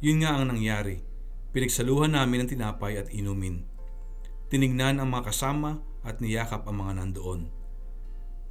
Yun 0.00 0.24
nga 0.24 0.36
ang 0.36 0.48
nangyari. 0.48 1.04
Pinagsaluhan 1.52 2.16
namin 2.16 2.44
ng 2.44 2.50
tinapay 2.56 2.98
at 2.98 3.08
inumin. 3.12 3.75
Tiningnan 4.46 5.02
ang 5.02 5.10
mga 5.10 5.34
kasama 5.34 5.82
at 6.06 6.22
niyakap 6.22 6.62
ang 6.70 6.86
mga 6.86 7.02
nandoon. 7.02 7.50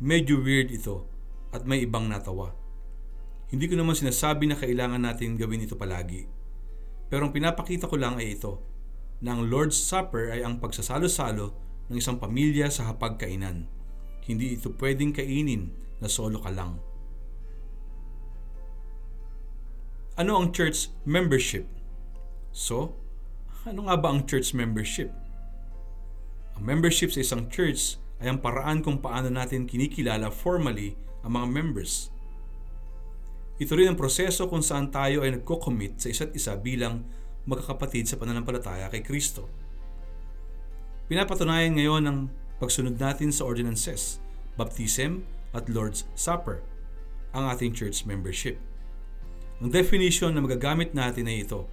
Medyo 0.04 0.44
weird 0.44 0.76
ito 0.76 1.08
at 1.56 1.64
may 1.64 1.88
ibang 1.88 2.12
natawa. 2.12 2.52
Hindi 3.48 3.72
ko 3.72 3.80
naman 3.80 3.96
sinasabi 3.96 4.52
na 4.52 4.60
kailangan 4.60 5.00
natin 5.00 5.40
gawin 5.40 5.64
ito 5.64 5.80
palagi. 5.80 6.28
Pero 7.08 7.30
ang 7.30 7.34
pinapakita 7.34 7.88
ko 7.88 7.96
lang 7.96 8.20
ay 8.20 8.36
ito, 8.36 8.60
na 9.24 9.38
ang 9.38 9.48
Lord's 9.48 9.80
Supper 9.80 10.36
ay 10.36 10.44
ang 10.44 10.60
pagsasalo-salo 10.60 11.56
ng 11.88 11.96
isang 11.96 12.20
pamilya 12.20 12.68
sa 12.68 12.92
hapagkainan. 12.92 13.70
Hindi 14.26 14.60
ito 14.60 14.74
pwedeng 14.76 15.16
kainin 15.16 15.72
na 16.04 16.12
solo 16.12 16.42
ka 16.44 16.52
lang. 16.52 16.82
Ano 20.20 20.40
ang 20.40 20.52
church 20.52 20.92
membership? 21.08 21.68
So, 22.52 22.96
ano 23.64 23.88
nga 23.88 23.96
ba 24.00 24.12
ang 24.12 24.28
church 24.28 24.56
membership? 24.56 25.12
Ang 26.56 26.64
membership 26.64 27.12
sa 27.12 27.20
isang 27.20 27.52
church 27.52 28.00
ay 28.24 28.32
ang 28.32 28.40
paraan 28.40 28.80
kung 28.80 29.04
paano 29.04 29.28
natin 29.28 29.68
kinikilala 29.68 30.32
formally 30.32 30.96
ang 31.22 31.36
mga 31.36 31.48
members. 31.52 32.10
Ito 33.60 33.76
rin 33.76 33.92
ang 33.92 34.00
proseso 34.00 34.48
kung 34.48 34.64
saan 34.64 34.92
tayo 34.92 35.24
ay 35.24 35.36
nagko-commit 35.36 36.00
sa 36.00 36.08
isa't 36.12 36.32
isa 36.36 36.56
bilang 36.60 37.08
magkakapatid 37.48 38.08
sa 38.08 38.20
pananampalataya 38.20 38.92
kay 38.92 39.04
Kristo. 39.04 39.48
Pinapatunayan 41.08 41.78
ngayon 41.78 42.04
ang 42.08 42.20
pagsunod 42.58 42.98
natin 42.98 43.30
sa 43.30 43.46
ordinances, 43.46 44.20
baptism 44.58 45.24
at 45.56 45.70
Lord's 45.72 46.08
Supper, 46.18 46.64
ang 47.36 47.52
ating 47.52 47.76
church 47.76 48.04
membership. 48.08 48.60
Ang 49.64 49.72
definition 49.72 50.36
na 50.36 50.44
magagamit 50.44 50.92
natin 50.92 51.32
ay 51.32 51.48
ito. 51.48 51.68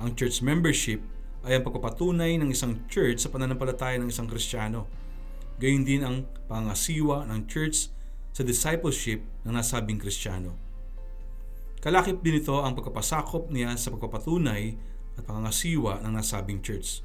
Ang 0.00 0.16
church 0.16 0.40
membership 0.40 1.04
ay 1.44 1.56
ang 1.56 1.64
pagpapatunay 1.64 2.36
ng 2.36 2.52
isang 2.52 2.84
church 2.90 3.24
sa 3.24 3.32
pananampalataya 3.32 3.96
ng 3.96 4.12
isang 4.12 4.28
Kristiyano. 4.28 4.84
Gayun 5.60 5.84
din 5.84 6.04
ang 6.04 6.28
pangasiwa 6.48 7.24
ng 7.28 7.48
church 7.48 7.88
sa 8.32 8.42
discipleship 8.44 9.24
ng 9.44 9.52
nasabing 9.52 10.00
Kristiyano. 10.00 10.56
Kalakip 11.80 12.20
din 12.20 12.44
ito 12.44 12.60
ang 12.60 12.76
pagkapasakop 12.76 13.48
niya 13.48 13.72
sa 13.80 13.88
pagpapatunay 13.88 14.76
at 15.16 15.24
pangangasiwa 15.24 16.04
ng 16.04 16.12
nasabing 16.12 16.60
church. 16.60 17.00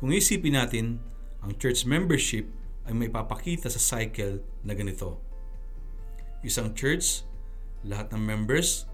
Kung 0.00 0.16
isipin 0.16 0.56
natin, 0.56 0.96
ang 1.44 1.52
church 1.60 1.84
membership 1.84 2.48
ay 2.88 2.96
may 2.96 3.12
papakita 3.12 3.68
sa 3.68 3.76
cycle 3.76 4.40
na 4.64 4.72
ganito. 4.72 5.20
Isang 6.40 6.72
church, 6.72 7.28
lahat 7.84 8.12
ng 8.12 8.20
members 8.24 8.88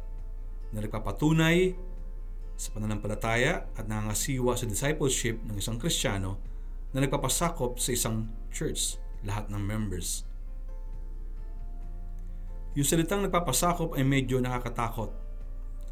na 0.74 0.82
nagpapatunay 0.82 1.78
sa 2.56 2.72
pananampalataya 2.72 3.68
at 3.76 3.84
nangangasiwa 3.84 4.56
sa 4.56 4.64
discipleship 4.64 5.36
ng 5.44 5.60
isang 5.60 5.76
Kristiyano 5.76 6.40
na 6.96 7.04
nagpapasakop 7.04 7.76
sa 7.76 7.92
isang 7.92 8.32
church, 8.48 8.96
lahat 9.22 9.52
ng 9.52 9.60
members. 9.60 10.24
Yung 12.76 12.84
salitang 12.84 13.24
nagpapasakop 13.24 13.96
ay 13.96 14.04
medyo 14.04 14.40
nakakatakot. 14.40 15.12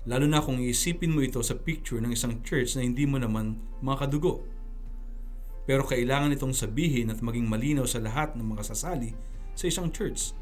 Lalo 0.05 0.29
na 0.29 0.45
kung 0.45 0.61
iisipin 0.61 1.13
mo 1.13 1.25
ito 1.25 1.41
sa 1.41 1.57
picture 1.57 2.01
ng 2.01 2.13
isang 2.13 2.45
church 2.45 2.77
na 2.77 2.85
hindi 2.85 3.09
mo 3.09 3.17
naman 3.17 3.57
makadugo. 3.81 4.45
Pero 5.65 5.81
kailangan 5.89 6.37
itong 6.37 6.53
sabihin 6.53 7.09
at 7.09 7.25
maging 7.25 7.49
malinaw 7.49 7.89
sa 7.89 8.05
lahat 8.05 8.37
ng 8.37 8.45
mga 8.45 8.69
sasali 8.69 9.17
sa 9.57 9.65
isang 9.65 9.89
church. 9.89 10.37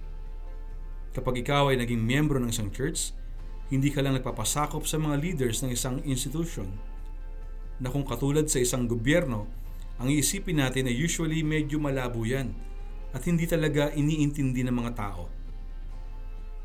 Kapag 1.15 1.47
ikaw 1.47 1.71
ay 1.71 1.79
naging 1.79 2.03
miyembro 2.03 2.43
ng 2.43 2.51
isang 2.51 2.75
church, 2.75 3.15
hindi 3.69 3.93
ka 3.93 4.03
lang 4.03 4.19
nagpapasakop 4.19 4.89
sa 4.89 4.99
mga 4.99 5.17
leaders 5.21 5.63
ng 5.63 5.71
isang 5.71 6.01
institution 6.03 6.67
na 7.83 7.91
kung 7.91 8.07
katulad 8.07 8.47
sa 8.47 8.63
isang 8.63 8.87
gobyerno, 8.87 9.51
ang 9.99 10.09
iisipin 10.11 10.63
natin 10.63 10.87
ay 10.87 10.95
usually 10.95 11.43
medyo 11.43 11.83
malabo 11.83 12.23
yan 12.23 12.55
at 13.13 13.27
hindi 13.27 13.45
talaga 13.45 13.93
iniintindi 13.93 14.65
ng 14.67 14.75
mga 14.75 14.93
tao. 14.95 15.29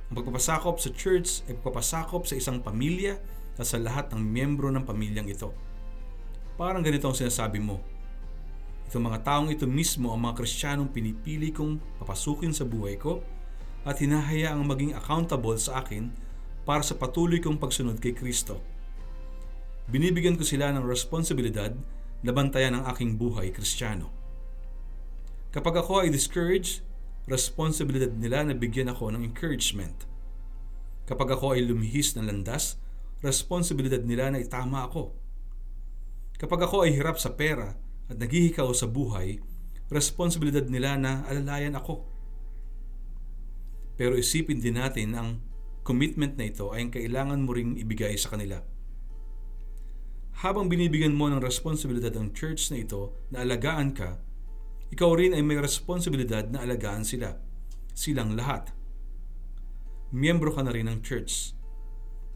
Ang 0.08 0.16
pagpapasakop 0.24 0.80
sa 0.80 0.90
church 0.96 1.44
ay 1.50 1.60
pagpapasakop 1.60 2.24
sa 2.24 2.40
isang 2.40 2.64
pamilya 2.64 3.20
at 3.60 3.66
sa 3.68 3.82
lahat 3.82 4.14
ng 4.14 4.22
miyembro 4.22 4.72
ng 4.72 4.88
pamilyang 4.88 5.28
ito. 5.28 5.52
Parang 6.56 6.82
ganito 6.82 7.10
ang 7.10 7.18
sinasabi 7.18 7.60
mo. 7.60 7.84
Itong 8.88 9.04
mga 9.04 9.20
taong 9.28 9.52
ito 9.52 9.68
mismo 9.68 10.16
ang 10.16 10.24
mga 10.24 10.40
kristyanong 10.40 10.94
pinipili 10.94 11.52
kong 11.52 12.00
papasukin 12.00 12.56
sa 12.56 12.64
buhay 12.64 12.96
ko 12.96 13.20
at 13.84 14.00
hinahayaang 14.00 14.64
maging 14.64 14.96
accountable 14.96 15.60
sa 15.60 15.84
akin 15.84 16.08
para 16.68 16.84
sa 16.84 17.00
patuloy 17.00 17.40
kong 17.40 17.56
pagsunod 17.56 18.04
kay 18.04 18.12
Kristo. 18.12 18.60
Binibigyan 19.88 20.36
ko 20.36 20.44
sila 20.44 20.76
ng 20.76 20.84
responsibilidad 20.84 21.72
na 22.20 22.32
bantayan 22.36 22.76
ang 22.76 22.84
aking 22.92 23.16
buhay 23.16 23.56
kristyano. 23.56 24.12
Kapag 25.56 25.80
ako 25.80 26.04
ay 26.04 26.12
discouraged, 26.12 26.84
responsibilidad 27.24 28.12
nila 28.12 28.44
na 28.44 28.52
bigyan 28.52 28.92
ako 28.92 29.16
ng 29.16 29.24
encouragement. 29.24 30.04
Kapag 31.08 31.40
ako 31.40 31.56
ay 31.56 31.64
lumihis 31.64 32.20
ng 32.20 32.28
landas, 32.28 32.76
responsibilidad 33.24 34.04
nila 34.04 34.36
na 34.36 34.44
itama 34.44 34.84
ako. 34.84 35.16
Kapag 36.36 36.68
ako 36.68 36.84
ay 36.84 36.92
hirap 36.92 37.16
sa 37.16 37.32
pera 37.32 37.80
at 38.12 38.20
naghihikaw 38.20 38.68
sa 38.76 38.92
buhay, 38.92 39.40
responsibilidad 39.88 40.68
nila 40.68 41.00
na 41.00 41.24
alalayan 41.32 41.80
ako. 41.80 42.04
Pero 43.96 44.20
isipin 44.20 44.60
din 44.60 44.76
natin 44.76 45.16
ang 45.16 45.47
commitment 45.88 46.36
na 46.36 46.52
ito 46.52 46.76
ay 46.76 46.84
ang 46.84 46.92
kailangan 46.92 47.40
mo 47.48 47.56
ring 47.56 47.80
ibigay 47.80 48.20
sa 48.20 48.36
kanila. 48.36 48.60
Habang 50.44 50.68
binibigyan 50.68 51.16
mo 51.16 51.32
ng 51.32 51.40
responsibilidad 51.40 52.12
ang 52.20 52.36
church 52.36 52.68
na 52.70 52.84
ito 52.84 53.16
na 53.32 53.48
alagaan 53.48 53.96
ka, 53.96 54.20
ikaw 54.92 55.16
rin 55.16 55.32
ay 55.32 55.42
may 55.42 55.56
responsibilidad 55.56 56.44
na 56.52 56.68
alagaan 56.68 57.08
sila. 57.08 57.40
Silang 57.96 58.36
lahat. 58.36 58.76
Miyembro 60.14 60.54
ka 60.54 60.62
na 60.62 60.76
rin 60.76 60.92
ng 60.92 61.02
church. 61.02 61.58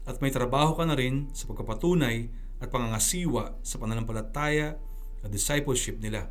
At 0.08 0.18
may 0.18 0.34
trabaho 0.34 0.74
ka 0.74 0.82
na 0.88 0.98
rin 0.98 1.30
sa 1.30 1.46
pagkapatunay 1.46 2.26
at 2.58 2.68
pangangasiwa 2.74 3.62
sa 3.62 3.78
pananampalataya 3.78 4.74
at 5.22 5.30
discipleship 5.30 6.02
nila. 6.02 6.26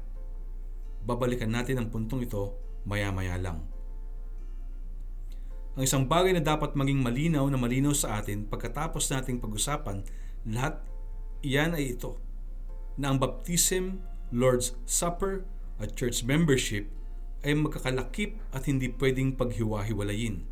Babalikan 1.08 1.56
natin 1.56 1.80
ang 1.80 1.88
puntong 1.88 2.28
ito 2.28 2.60
maya-maya 2.84 3.40
lang. 3.40 3.71
Ang 5.80 5.88
isang 5.88 6.04
bagay 6.04 6.36
na 6.36 6.44
dapat 6.44 6.76
maging 6.76 7.00
malinaw 7.00 7.48
na 7.48 7.56
malinaw 7.56 7.96
sa 7.96 8.20
atin 8.20 8.44
pagkatapos 8.44 9.08
nating 9.08 9.40
pag-usapan, 9.40 10.04
lahat 10.44 10.84
iyan 11.42 11.78
ay 11.80 11.96
ito, 11.96 12.20
na 13.00 13.12
ang 13.12 13.18
baptism, 13.18 14.04
Lord's 14.36 14.76
Supper 14.84 15.48
at 15.80 15.96
church 15.96 16.28
membership 16.28 16.92
ay 17.42 17.56
magkakalakip 17.56 18.38
at 18.52 18.68
hindi 18.68 18.92
pwedeng 19.00 19.34
paghiwa-hiwalayin. 19.40 20.44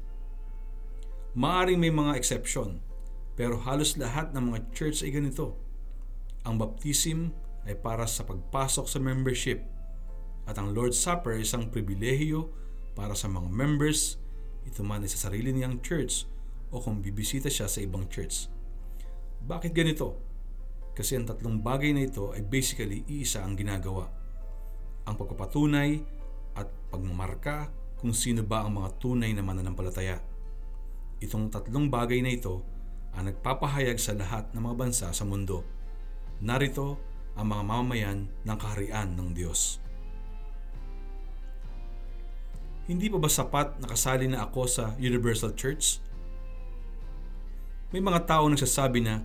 Maaring 1.38 1.77
may 1.77 1.93
mga 1.93 2.17
exception, 2.17 2.81
pero 3.38 3.61
halos 3.61 3.99
lahat 3.99 4.33
ng 4.33 4.51
mga 4.51 4.59
church 4.73 5.05
ay 5.05 5.13
ganito. 5.13 5.59
Ang 6.47 6.57
baptism 6.57 7.35
ay 7.67 7.77
para 7.77 8.07
sa 8.09 8.25
pagpasok 8.25 8.88
sa 8.88 8.97
membership 9.03 9.61
at 10.49 10.57
ang 10.57 10.73
Lord's 10.73 10.97
Supper 10.97 11.38
ay 11.38 11.45
isang 11.45 11.69
pribilehiyo 11.69 12.49
para 12.97 13.13
sa 13.13 13.29
mga 13.29 13.47
members, 13.53 14.17
ito 14.69 14.85
man 14.85 15.01
ay 15.01 15.09
sa 15.09 15.27
sarili 15.29 15.49
niyang 15.49 15.81
church 15.81 16.29
o 16.69 16.77
kung 16.77 17.01
bibisita 17.01 17.49
siya 17.49 17.65
sa 17.65 17.81
ibang 17.81 18.05
church. 18.05 18.45
Bakit 19.41 19.73
ganito? 19.73 20.21
Kasi 20.93 21.17
ang 21.17 21.25
tatlong 21.25 21.57
bagay 21.57 21.95
na 21.95 22.05
ito 22.05 22.29
ay 22.35 22.45
basically 22.45 23.01
iisa 23.09 23.41
ang 23.41 23.57
ginagawa. 23.57 24.05
Ang 25.09 25.15
pagpapatunay 25.17 25.97
at 26.53 26.69
pagmamarka 26.93 27.71
kung 27.97 28.13
sino 28.13 28.45
ba 28.45 28.63
ang 28.63 28.77
mga 28.77 28.99
tunay 29.01 29.33
na 29.33 29.41
mananampalataya. 29.41 30.21
Itong 31.19 31.49
tatlong 31.49 31.89
bagay 31.89 32.21
na 32.21 32.31
ito 32.31 32.61
ang 33.17 33.27
nagpapahayag 33.27 33.97
sa 33.97 34.13
lahat 34.13 34.53
ng 34.53 34.61
mga 34.61 34.75
bansa 34.77 35.07
sa 35.09 35.23
mundo. 35.25 35.65
Narito 36.39 36.95
ang 37.35 37.51
mga 37.51 37.63
mamamayan 37.65 38.19
ng 38.45 38.57
kaharian 38.59 39.17
ng 39.17 39.35
Diyos. 39.35 39.81
Hindi 42.89 43.05
pa 43.05 43.22
ba 43.22 43.29
sapat 43.29 43.77
nakasali 43.77 44.25
na 44.25 44.50
ako 44.50 44.65
sa 44.65 44.98
Universal 44.98 45.53
Church? 45.53 46.01
May 47.93 48.01
mga 48.01 48.25
tao 48.25 48.50
nagsasabi 48.50 49.05
na 49.05 49.22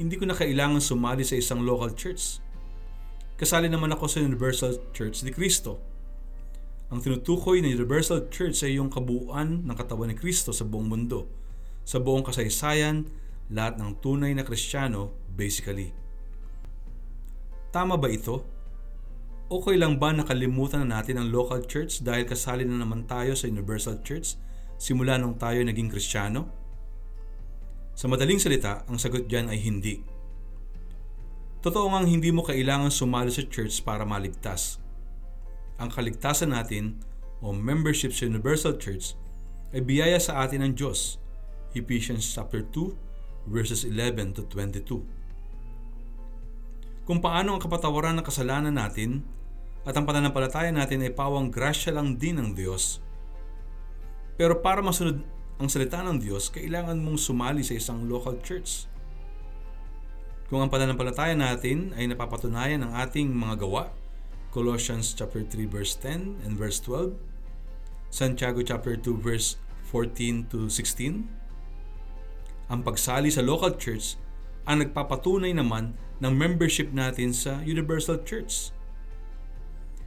hindi 0.00 0.16
ko 0.16 0.24
na 0.24 0.32
kailangan 0.32 0.80
sumali 0.80 1.20
sa 1.20 1.36
isang 1.36 1.68
local 1.68 1.92
church. 1.92 2.40
Kasali 3.36 3.68
naman 3.68 3.92
ako 3.92 4.08
sa 4.08 4.24
Universal 4.24 4.88
Church 4.96 5.20
ni 5.20 5.36
Kristo. 5.36 5.84
Ang 6.88 7.04
tinutukoy 7.04 7.60
ng 7.60 7.76
Universal 7.76 8.32
Church 8.32 8.64
ay 8.64 8.80
yung 8.80 8.88
kabuuan 8.88 9.68
ng 9.68 9.76
katawan 9.76 10.08
ni 10.08 10.16
Kristo 10.16 10.56
sa 10.56 10.64
buong 10.64 10.88
mundo. 10.88 11.28
Sa 11.84 12.00
buong 12.00 12.24
kasaysayan, 12.24 13.04
lahat 13.52 13.76
ng 13.84 14.00
tunay 14.00 14.32
na 14.32 14.48
Kristiyano 14.48 15.12
basically. 15.28 15.92
Tama 17.68 18.00
ba 18.00 18.08
ito? 18.08 18.53
Okay 19.44 19.76
lang 19.76 20.00
ba 20.00 20.08
nakalimutan 20.08 20.88
na 20.88 20.98
natin 20.98 21.20
ang 21.20 21.28
local 21.28 21.60
church 21.68 22.00
dahil 22.00 22.24
kasali 22.24 22.64
na 22.64 22.80
naman 22.80 23.04
tayo 23.04 23.36
sa 23.36 23.44
Universal 23.44 24.00
Church 24.00 24.40
simula 24.80 25.20
nung 25.20 25.36
tayo 25.36 25.60
naging 25.60 25.92
Kristiyano? 25.92 26.48
Sa 27.92 28.08
madaling 28.08 28.40
salita, 28.40 28.88
ang 28.88 28.96
sagot 28.96 29.28
dyan 29.28 29.52
ay 29.52 29.60
hindi. 29.60 30.00
Totoo 31.60 31.92
ngang 31.92 32.08
hindi 32.08 32.32
mo 32.32 32.40
kailangan 32.40 32.88
sumali 32.88 33.28
sa 33.28 33.44
church 33.44 33.84
para 33.84 34.08
maligtas. 34.08 34.80
Ang 35.76 35.92
kaligtasan 35.92 36.56
natin 36.56 37.04
o 37.44 37.52
membership 37.52 38.16
sa 38.16 38.24
Universal 38.24 38.80
Church 38.80 39.12
ay 39.76 39.84
biyaya 39.84 40.16
sa 40.24 40.40
atin 40.40 40.64
ng 40.64 40.72
Diyos. 40.72 41.20
Ephesians 41.76 42.24
chapter 42.24 42.64
2 42.72 43.52
verses 43.52 43.84
11 43.84 44.40
to 44.40 44.48
22 44.48 45.04
kung 47.04 47.20
paano 47.20 47.56
ang 47.56 47.60
kapatawaran 47.60 48.16
ng 48.20 48.26
kasalanan 48.26 48.72
natin 48.72 49.20
at 49.84 49.92
ang 49.92 50.08
pananampalataya 50.08 50.72
natin 50.72 51.04
ay 51.04 51.12
pawang 51.12 51.52
grasya 51.52 51.92
lang 51.92 52.16
din 52.16 52.40
ng 52.40 52.56
Diyos. 52.56 53.04
Pero 54.40 54.64
para 54.64 54.80
masunod 54.80 55.20
ang 55.60 55.68
salita 55.68 56.00
ng 56.00 56.18
Diyos, 56.18 56.48
kailangan 56.48 56.98
mong 56.98 57.20
sumali 57.20 57.60
sa 57.60 57.76
isang 57.76 58.08
local 58.08 58.40
church. 58.40 58.88
Kung 60.48 60.64
ang 60.64 60.72
pananampalataya 60.72 61.36
natin 61.36 61.92
ay 61.94 62.08
napapatunayan 62.08 62.80
ng 62.82 62.92
ating 62.96 63.28
mga 63.28 63.60
gawa, 63.60 63.92
Colossians 64.50 65.12
chapter 65.12 65.44
3 65.44 65.68
verse 65.68 65.94
10 66.00 66.46
and 66.48 66.56
verse 66.56 66.80
12, 66.80 67.14
Santiago 68.08 68.64
chapter 68.64 68.96
2 68.96 69.20
verse 69.20 69.60
14 69.92 70.48
to 70.48 70.72
16, 70.72 71.28
ang 72.72 72.80
pagsali 72.80 73.28
sa 73.28 73.44
local 73.44 73.76
church 73.76 74.16
ang 74.64 74.80
nagpapatunay 74.80 75.52
naman 75.52 75.92
ng 76.22 76.32
membership 76.34 76.94
natin 76.94 77.34
sa 77.34 77.62
Universal 77.66 78.22
Church. 78.22 78.70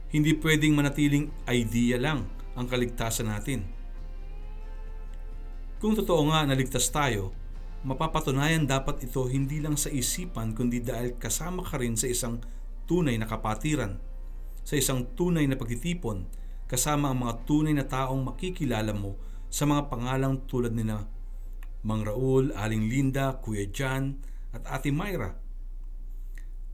Hindi 0.08 0.32
pwedeng 0.40 0.72
manatiling 0.72 1.28
idea 1.44 2.00
lang 2.00 2.24
ang 2.56 2.64
kaligtasan 2.64 3.28
natin. 3.28 3.68
Kung 5.78 5.94
totoo 5.94 6.32
nga 6.32 6.48
naligtas 6.48 6.88
tayo, 6.88 7.30
mapapatunayan 7.86 8.66
dapat 8.66 9.04
ito 9.06 9.28
hindi 9.30 9.62
lang 9.62 9.78
sa 9.78 9.92
isipan 9.92 10.56
kundi 10.56 10.82
dahil 10.82 11.14
kasama 11.20 11.62
ka 11.62 11.78
rin 11.78 11.94
sa 11.94 12.10
isang 12.10 12.42
tunay 12.88 13.14
na 13.20 13.28
kapatiran, 13.28 14.00
sa 14.64 14.74
isang 14.74 15.06
tunay 15.14 15.44
na 15.46 15.54
pagtitipon, 15.54 16.26
kasama 16.66 17.12
ang 17.12 17.22
mga 17.22 17.34
tunay 17.46 17.74
na 17.76 17.86
taong 17.86 18.26
makikilala 18.26 18.90
mo 18.96 19.14
sa 19.48 19.68
mga 19.68 19.86
pangalang 19.86 20.44
tulad 20.48 20.72
nila 20.74 21.06
Mang 21.86 22.02
Raul, 22.02 22.50
Aling 22.58 22.90
Linda, 22.90 23.38
Kuya 23.38 23.70
Jan, 23.70 24.18
at 24.50 24.66
Ate 24.66 24.90
Myra. 24.90 25.38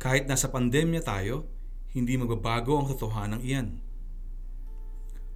Kahit 0.05 0.29
nasa 0.29 0.53
pandemya 0.53 1.01
tayo, 1.01 1.49
hindi 1.97 2.21
magbabago 2.21 2.77
ang 2.77 2.93
totohanan 2.93 3.41
iyan. 3.41 3.81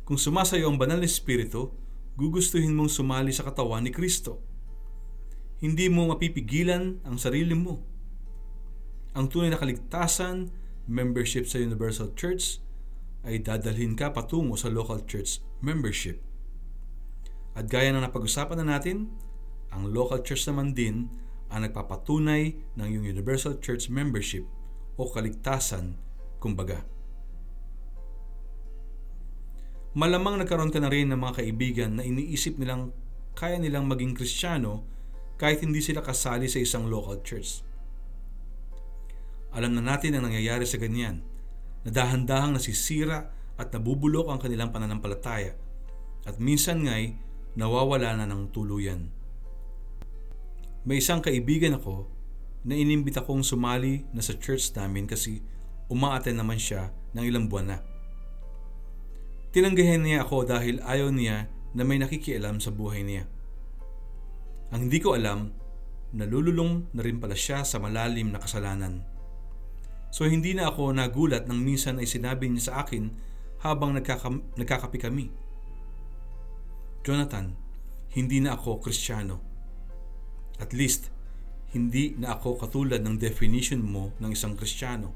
Kung 0.05 0.21
sumasayo 0.21 0.69
ang 0.69 0.77
banal 0.77 1.01
na 1.01 1.09
espiritu, 1.09 1.73
gugustuhin 2.21 2.77
mong 2.77 2.93
sumali 2.93 3.33
sa 3.33 3.49
katawan 3.49 3.89
ni 3.89 3.89
Kristo. 3.97 4.45
Hindi 5.65 5.89
mo 5.89 6.13
mapipigilan 6.13 7.01
ang 7.01 7.17
sarili 7.17 7.57
mo. 7.57 7.81
Ang 9.17 9.33
tunay 9.33 9.49
na 9.49 9.57
kaligtasan, 9.57 10.53
membership 10.85 11.49
sa 11.49 11.57
Universal 11.65 12.13
Church, 12.13 12.61
ay 13.25 13.41
dadalhin 13.41 13.97
ka 13.97 14.13
patungo 14.13 14.61
sa 14.61 14.69
local 14.69 15.01
church 15.09 15.41
membership. 15.65 16.21
At 17.57 17.73
gaya 17.73 17.89
ng 17.97 18.05
napag-usapan 18.05 18.61
na 18.61 18.77
natin, 18.77 19.17
ang 19.73 19.89
local 19.89 20.21
church 20.21 20.45
naman 20.45 20.77
din 20.77 21.09
ang 21.49 21.65
nagpapatunay 21.65 22.53
ng 22.77 22.85
iyong 22.85 23.09
Universal 23.09 23.65
Church 23.65 23.89
membership 23.89 24.45
o 24.99 25.07
kaligtasan, 25.07 25.95
kumbaga. 26.43 26.83
Malamang 29.95 30.43
nagkaroon 30.43 30.75
ka 30.75 30.83
na 30.83 30.91
rin 30.91 31.09
ng 31.09 31.19
mga 31.19 31.43
kaibigan 31.43 31.91
na 31.97 32.03
iniisip 32.05 32.59
nilang 32.59 32.93
kaya 33.39 33.57
nilang 33.57 33.87
maging 33.87 34.19
kristyano 34.19 34.83
kahit 35.39 35.63
hindi 35.63 35.79
sila 35.79 36.03
kasali 36.03 36.51
sa 36.51 36.59
isang 36.59 36.91
local 36.91 37.23
church. 37.23 37.63
Alam 39.55 39.79
na 39.79 39.95
natin 39.95 40.19
ang 40.19 40.27
nangyayari 40.29 40.67
sa 40.67 40.77
ganyan, 40.77 41.23
na 41.87 41.91
dahan-dahang 41.95 42.59
nasisira 42.59 43.31
at 43.57 43.71
nabubulok 43.71 44.29
ang 44.29 44.43
kanilang 44.43 44.75
pananampalataya 44.75 45.55
at 46.27 46.37
minsan 46.43 46.85
nga'y 46.85 47.17
nawawala 47.55 48.19
na 48.19 48.27
ng 48.27 48.51
tuluyan. 48.51 49.09
May 50.83 51.01
isang 51.01 51.23
kaibigan 51.23 51.79
ako 51.79 52.18
na 52.67 52.75
inimbita 52.75 53.23
kong 53.23 53.47
sumali 53.47 54.07
na 54.11 54.23
sa 54.23 54.35
church 54.35 54.75
namin 54.75 55.07
kasi 55.07 55.43
umaaten 55.89 56.37
naman 56.37 56.59
siya 56.59 56.91
ng 57.15 57.25
ilang 57.25 57.47
buwan 57.47 57.75
na. 57.75 57.79
Tinanggihan 59.55 60.05
niya 60.05 60.29
ako 60.29 60.45
dahil 60.45 60.83
ayaw 60.85 61.09
niya 61.09 61.49
na 61.73 61.83
may 61.83 61.97
nakikialam 61.97 62.61
sa 62.61 62.69
buhay 62.69 63.03
niya. 63.05 63.25
Ang 64.69 64.89
hindi 64.89 65.01
ko 65.01 65.17
alam, 65.17 65.49
nalululong 66.13 66.93
na 66.93 67.01
rin 67.01 67.21
pala 67.21 67.37
siya 67.37 67.65
sa 67.65 67.81
malalim 67.81 68.33
na 68.33 68.41
kasalanan. 68.41 69.05
So 70.09 70.25
hindi 70.25 70.57
na 70.57 70.69
ako 70.73 70.93
nagulat 70.93 71.49
nang 71.49 71.61
minsan 71.61 72.01
ay 72.01 72.09
sinabi 72.09 72.49
niya 72.49 72.73
sa 72.73 72.75
akin 72.85 73.13
habang 73.65 73.97
nagkaka- 73.97 74.57
nagkakapi 74.57 74.99
kami. 75.01 75.33
Jonathan, 77.05 77.57
hindi 78.13 78.41
na 78.41 78.57
ako 78.57 78.85
kristyano. 78.85 79.41
At 80.59 80.75
least, 80.75 81.09
hindi 81.69 82.17
na 82.17 82.33
ako 82.37 82.65
katulad 82.65 83.05
ng 83.05 83.21
definition 83.21 83.85
mo 83.85 84.17
ng 84.21 84.33
isang 84.33 84.57
Kristiyano. 84.57 85.13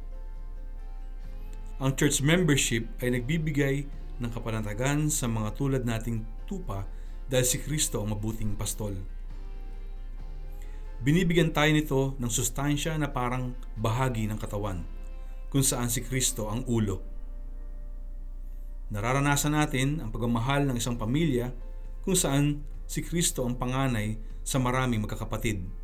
Ang 1.81 1.97
church 1.97 2.21
membership 2.21 2.87
ay 3.01 3.17
nagbibigay 3.17 3.89
ng 4.21 4.31
kapanatagan 4.31 5.09
sa 5.09 5.27
mga 5.27 5.57
tulad 5.57 5.83
nating 5.83 6.23
tupa 6.45 6.85
dahil 7.27 7.47
si 7.49 7.59
Kristo 7.59 8.05
ang 8.05 8.13
mabuting 8.13 8.53
pastol. 8.55 8.95
Binibigyan 11.03 11.51
tayo 11.51 11.73
nito 11.75 12.01
ng 12.21 12.31
sustansya 12.31 12.95
na 12.95 13.11
parang 13.11 13.59
bahagi 13.75 14.31
ng 14.31 14.39
katawan, 14.39 14.87
kung 15.51 15.67
saan 15.67 15.91
si 15.91 16.05
Kristo 16.07 16.47
ang 16.47 16.63
ulo. 16.71 17.03
Nararanasan 18.93 19.57
natin 19.57 19.99
ang 19.99 20.15
pagmamahal 20.15 20.69
ng 20.69 20.77
isang 20.79 20.95
pamilya 21.01 21.51
kung 22.07 22.15
saan 22.15 22.63
si 22.87 23.03
Kristo 23.03 23.43
ang 23.43 23.59
panganay 23.59 24.21
sa 24.47 24.63
maraming 24.63 25.03
magkakapatid. 25.03 25.82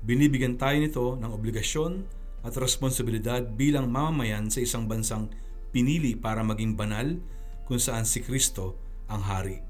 Binibigyan 0.00 0.56
tayo 0.56 0.80
nito 0.80 1.06
ng 1.20 1.30
obligasyon 1.30 2.04
at 2.40 2.56
responsibilidad 2.56 3.44
bilang 3.44 3.92
mamamayan 3.92 4.48
sa 4.48 4.64
isang 4.64 4.88
bansang 4.88 5.28
pinili 5.70 6.16
para 6.16 6.40
maging 6.40 6.72
banal 6.72 7.20
kung 7.68 7.76
saan 7.76 8.08
si 8.08 8.24
Kristo 8.24 8.80
ang 9.12 9.20
hari. 9.20 9.60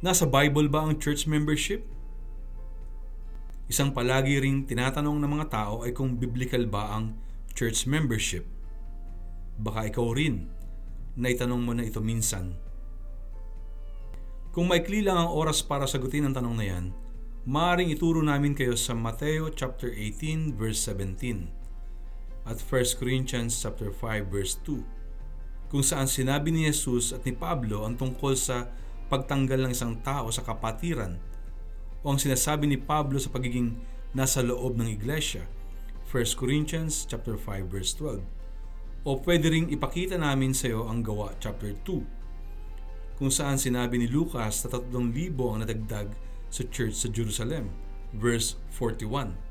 Nasa 0.00 0.28
Bible 0.28 0.68
ba 0.68 0.88
ang 0.88 0.96
church 0.96 1.28
membership? 1.28 1.84
Isang 3.68 3.92
palagi 3.92 4.40
ring 4.40 4.64
tinatanong 4.64 5.16
ng 5.20 5.30
mga 5.40 5.46
tao 5.52 5.84
ay 5.84 5.92
kung 5.92 6.16
biblical 6.16 6.64
ba 6.68 6.96
ang 6.96 7.16
church 7.52 7.84
membership. 7.84 8.44
Baka 9.60 9.92
ikaw 9.92 10.16
rin, 10.16 10.48
na 11.20 11.28
itanong 11.28 11.60
mo 11.60 11.72
na 11.76 11.84
ito 11.84 12.00
minsan 12.00 12.56
kung 14.50 14.66
maikli 14.66 15.06
lang 15.06 15.14
ang 15.14 15.30
oras 15.30 15.62
para 15.62 15.86
sagutin 15.86 16.26
ang 16.26 16.34
tanong 16.34 16.56
na 16.58 16.66
yan, 16.66 16.84
maaaring 17.46 17.94
ituro 17.94 18.18
namin 18.18 18.50
kayo 18.50 18.74
sa 18.74 18.98
Mateo 18.98 19.46
chapter 19.54 19.94
18 19.94 20.58
verse 20.58 20.90
17 20.90 21.46
at 22.50 22.58
1 22.58 22.98
Corinthians 22.98 23.54
chapter 23.54 23.94
5 23.94 24.26
verse 24.26 24.58
2 24.66 25.70
kung 25.70 25.86
saan 25.86 26.10
sinabi 26.10 26.50
ni 26.50 26.66
Jesus 26.66 27.14
at 27.14 27.22
ni 27.22 27.30
Pablo 27.30 27.86
ang 27.86 27.94
tungkol 27.94 28.34
sa 28.34 28.66
pagtanggal 29.06 29.64
ng 29.64 29.72
isang 29.72 30.02
tao 30.02 30.28
sa 30.34 30.42
kapatiran 30.42 31.14
o 32.02 32.10
ang 32.10 32.18
sinasabi 32.18 32.66
ni 32.66 32.76
Pablo 32.76 33.22
sa 33.22 33.30
pagiging 33.30 33.78
nasa 34.18 34.42
loob 34.42 34.76
ng 34.76 34.90
iglesia 34.90 35.46
1 36.10 36.34
Corinthians 36.34 37.06
chapter 37.06 37.38
5 37.38 37.70
verse 37.70 37.94
12 37.96 39.06
o 39.06 39.10
pwede 39.22 39.46
ring 39.46 39.70
ipakita 39.70 40.18
namin 40.18 40.52
sa 40.52 40.68
iyo 40.68 40.90
ang 40.90 41.06
gawa 41.06 41.38
chapter 41.38 41.70
2 41.86 42.19
kung 43.20 43.28
saan 43.28 43.60
sinabi 43.60 44.00
ni 44.00 44.08
Lucas 44.08 44.64
na 44.64 44.72
3,000 44.72 45.36
ang 45.36 45.60
nadagdag 45.60 46.08
sa 46.48 46.62
church 46.72 46.96
sa 46.96 47.12
Jerusalem 47.12 47.68
verse 48.16 48.56
41 48.72 49.50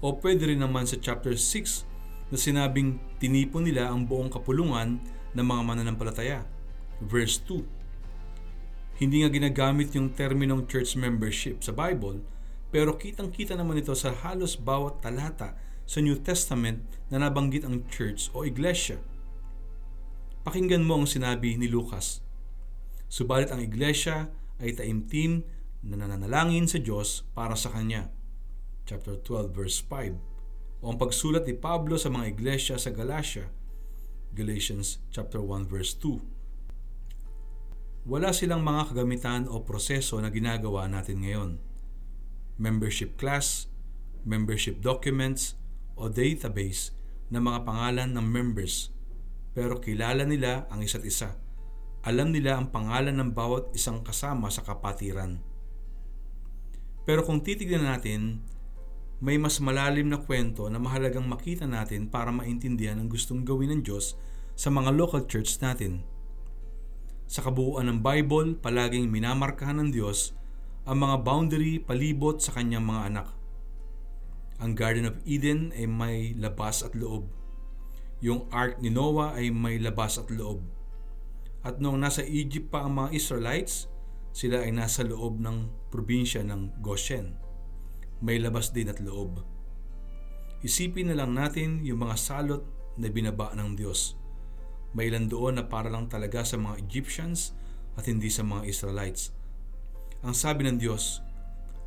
o 0.00 0.16
pwede 0.18 0.48
rin 0.48 0.60
naman 0.60 0.88
sa 0.88 0.96
chapter 0.98 1.36
6 1.36 1.86
na 2.32 2.36
sinabing 2.40 2.96
tinipon 3.20 3.68
nila 3.68 3.92
ang 3.92 4.08
buong 4.08 4.32
kapulungan 4.32 4.96
ng 5.36 5.46
mga 5.46 5.62
mananampalataya. 5.62 6.40
Verse 7.02 7.36
2. 7.44 9.00
Hindi 9.00 9.24
nga 9.24 9.30
ginagamit 9.32 9.92
yung 9.96 10.12
terminong 10.12 10.68
church 10.68 10.96
membership 10.96 11.64
sa 11.64 11.72
Bible, 11.72 12.20
pero 12.68 12.96
kitang-kita 12.96 13.56
naman 13.56 13.80
ito 13.80 13.92
sa 13.96 14.12
halos 14.12 14.54
bawat 14.56 15.00
talata 15.02 15.56
sa 15.88 15.98
New 15.98 16.16
Testament 16.20 16.84
na 17.08 17.18
nabanggit 17.18 17.66
ang 17.66 17.82
church 17.90 18.30
o 18.36 18.46
iglesia. 18.46 19.00
Pakinggan 20.46 20.86
mo 20.86 21.02
ang 21.02 21.08
sinabi 21.08 21.58
ni 21.58 21.66
Lucas. 21.66 22.22
Subalit 23.10 23.50
ang 23.50 23.58
iglesia 23.58 24.30
ay 24.62 24.78
taimtim 24.78 25.42
na 25.82 25.98
nananalangin 25.98 26.70
sa 26.70 26.78
Diyos 26.78 27.26
para 27.34 27.58
sa 27.58 27.74
Kanya. 27.74 28.14
Chapter 28.86 29.18
12 29.18 29.50
verse 29.50 29.82
5 29.82 30.30
o 30.80 30.88
ang 30.88 30.96
pagsulat 30.96 31.44
ni 31.44 31.52
Pablo 31.52 32.00
sa 32.00 32.08
mga 32.08 32.32
iglesia 32.32 32.80
sa 32.80 32.88
Galatia, 32.88 33.52
Galatians 34.32 35.04
chapter 35.12 35.36
1 35.36 35.68
verse 35.68 35.92
2. 36.00 38.08
Wala 38.08 38.32
silang 38.32 38.64
mga 38.64 38.92
kagamitan 38.92 39.44
o 39.44 39.60
proseso 39.60 40.16
na 40.24 40.32
ginagawa 40.32 40.88
natin 40.88 41.20
ngayon. 41.20 41.60
Membership 42.56 43.20
class, 43.20 43.68
membership 44.24 44.80
documents, 44.80 45.60
o 46.00 46.08
database 46.08 46.96
ng 47.28 47.44
mga 47.44 47.68
pangalan 47.68 48.16
ng 48.16 48.24
members 48.24 48.88
pero 49.52 49.84
kilala 49.84 50.24
nila 50.24 50.64
ang 50.72 50.80
isa't 50.80 51.04
isa. 51.04 51.36
Alam 52.00 52.32
nila 52.32 52.56
ang 52.56 52.72
pangalan 52.72 53.12
ng 53.12 53.36
bawat 53.36 53.76
isang 53.76 54.00
kasama 54.00 54.48
sa 54.48 54.64
kapatiran. 54.64 55.36
Pero 57.04 57.20
kung 57.20 57.44
titignan 57.44 57.84
natin 57.84 58.40
may 59.20 59.36
mas 59.36 59.60
malalim 59.60 60.08
na 60.08 60.16
kwento 60.16 60.64
na 60.72 60.80
mahalagang 60.80 61.28
makita 61.28 61.68
natin 61.68 62.08
para 62.08 62.32
maintindihan 62.32 62.96
ang 62.96 63.12
gustong 63.12 63.44
gawin 63.44 63.68
ng 63.76 63.82
Diyos 63.84 64.16
sa 64.56 64.72
mga 64.72 64.96
local 64.96 65.28
church 65.28 65.60
natin. 65.60 66.00
Sa 67.28 67.44
kabuuan 67.44 67.84
ng 67.92 68.00
Bible, 68.00 68.56
palaging 68.56 69.12
minamarkahan 69.12 69.76
ng 69.76 69.92
Diyos 69.92 70.32
ang 70.88 71.04
mga 71.04 71.20
boundary 71.20 71.84
palibot 71.84 72.40
sa 72.40 72.56
kanyang 72.56 72.88
mga 72.88 73.02
anak. 73.12 73.28
Ang 74.56 74.72
Garden 74.72 75.04
of 75.04 75.20
Eden 75.28 75.76
ay 75.76 75.84
may 75.84 76.32
labas 76.32 76.80
at 76.80 76.96
loob. 76.96 77.28
Yung 78.24 78.48
Ark 78.48 78.80
ni 78.80 78.88
Noah 78.88 79.36
ay 79.36 79.52
may 79.52 79.76
labas 79.76 80.16
at 80.16 80.32
loob. 80.32 80.64
At 81.60 81.78
noong 81.78 82.00
nasa 82.00 82.24
Egypt 82.24 82.72
pa 82.72 82.88
ang 82.88 82.96
mga 82.96 83.12
Israelites, 83.12 83.88
sila 84.32 84.64
ay 84.64 84.72
nasa 84.72 85.04
loob 85.04 85.42
ng 85.42 85.90
probinsya 85.92 86.40
ng 86.46 86.80
Goshen 86.80 87.50
may 88.20 88.36
labas 88.36 88.70
din 88.76 88.92
at 88.92 89.00
loob. 89.00 89.40
Isipin 90.60 91.08
na 91.08 91.16
lang 91.16 91.32
natin 91.32 91.80
yung 91.80 92.04
mga 92.04 92.20
salot 92.20 92.62
na 93.00 93.08
binaba 93.08 93.56
ng 93.56 93.80
Diyos. 93.80 94.12
May 94.92 95.08
ilan 95.08 95.32
doon 95.32 95.56
na 95.56 95.64
para 95.64 95.88
lang 95.88 96.12
talaga 96.12 96.44
sa 96.44 96.60
mga 96.60 96.84
Egyptians 96.84 97.56
at 97.96 98.04
hindi 98.04 98.28
sa 98.28 98.44
mga 98.44 98.68
Israelites. 98.68 99.32
Ang 100.20 100.36
sabi 100.36 100.68
ng 100.68 100.76
Diyos, 100.76 101.24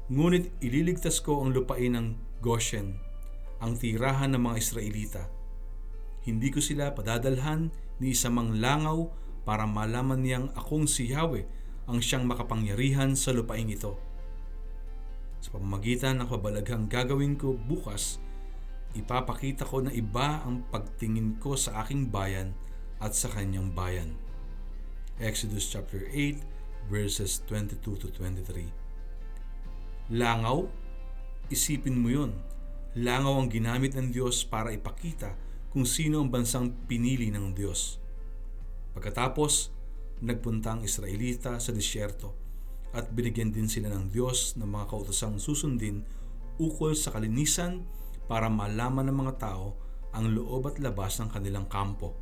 Ngunit 0.09 0.51
ililigtas 0.59 1.23
ko 1.23 1.45
ang 1.45 1.55
lupain 1.55 1.95
ng 1.95 2.07
Goshen, 2.43 2.99
ang 3.63 3.79
tirahan 3.79 4.35
ng 4.35 4.41
mga 4.41 4.57
Israelita. 4.59 5.23
Hindi 6.27 6.51
ko 6.51 6.59
sila 6.59 6.91
padadalhan 6.91 7.71
ni 8.03 8.11
isamang 8.11 8.57
langaw 8.59 9.07
para 9.43 9.67
malaman 9.67 10.23
niyang 10.23 10.47
akong 10.55 10.87
si 10.87 11.11
Yahweh 11.11 11.43
ang 11.87 11.99
siyang 11.99 12.23
makapangyarihan 12.23 13.15
sa 13.15 13.35
lupain 13.35 13.67
ito 13.67 13.99
sa 15.43 15.59
pamamagitan 15.59 16.23
ng 16.23 16.31
kabalaghang 16.31 16.87
gagawin 16.87 17.35
ko 17.35 17.59
bukas, 17.59 18.23
ipapakita 18.95 19.67
ko 19.67 19.83
na 19.83 19.91
iba 19.91 20.39
ang 20.39 20.63
pagtingin 20.71 21.35
ko 21.35 21.59
sa 21.59 21.83
aking 21.83 22.07
bayan 22.07 22.55
at 23.03 23.11
sa 23.11 23.27
kanyang 23.27 23.75
bayan. 23.75 24.15
Exodus 25.19 25.67
chapter 25.67 26.07
8 26.07 26.87
verses 26.87 27.43
22 27.51 27.75
to 27.83 28.07
23. 28.15 30.15
Langaw, 30.15 30.63
isipin 31.51 31.99
mo 31.99 32.07
'yon. 32.07 32.31
Langaw 32.95 33.43
ang 33.43 33.51
ginamit 33.51 33.99
ng 33.99 34.15
Diyos 34.15 34.47
para 34.47 34.71
ipakita 34.71 35.35
kung 35.75 35.83
sino 35.83 36.23
ang 36.23 36.31
bansang 36.31 36.71
pinili 36.87 37.35
ng 37.35 37.51
Diyos. 37.51 37.99
Pagkatapos, 38.93 39.73
nagpunta 40.23 40.77
ang 40.77 40.81
Israelita 40.85 41.57
sa 41.57 41.73
disyerto 41.73 42.37
at 42.93 43.09
binigyan 43.09 43.49
din 43.49 43.65
sila 43.65 43.89
ng 43.89 44.13
Diyos 44.13 44.53
ng 44.55 44.69
mga 44.69 44.85
kautosang 44.85 45.41
susundin 45.41 46.05
ukol 46.61 46.93
sa 46.93 47.09
kalinisan 47.09 47.81
para 48.29 48.47
malaman 48.47 49.09
ng 49.09 49.17
mga 49.17 49.33
tao 49.41 49.73
ang 50.13 50.29
loob 50.29 50.69
at 50.69 50.77
labas 50.77 51.17
ng 51.17 51.33
kanilang 51.33 51.65
kampo. 51.65 52.13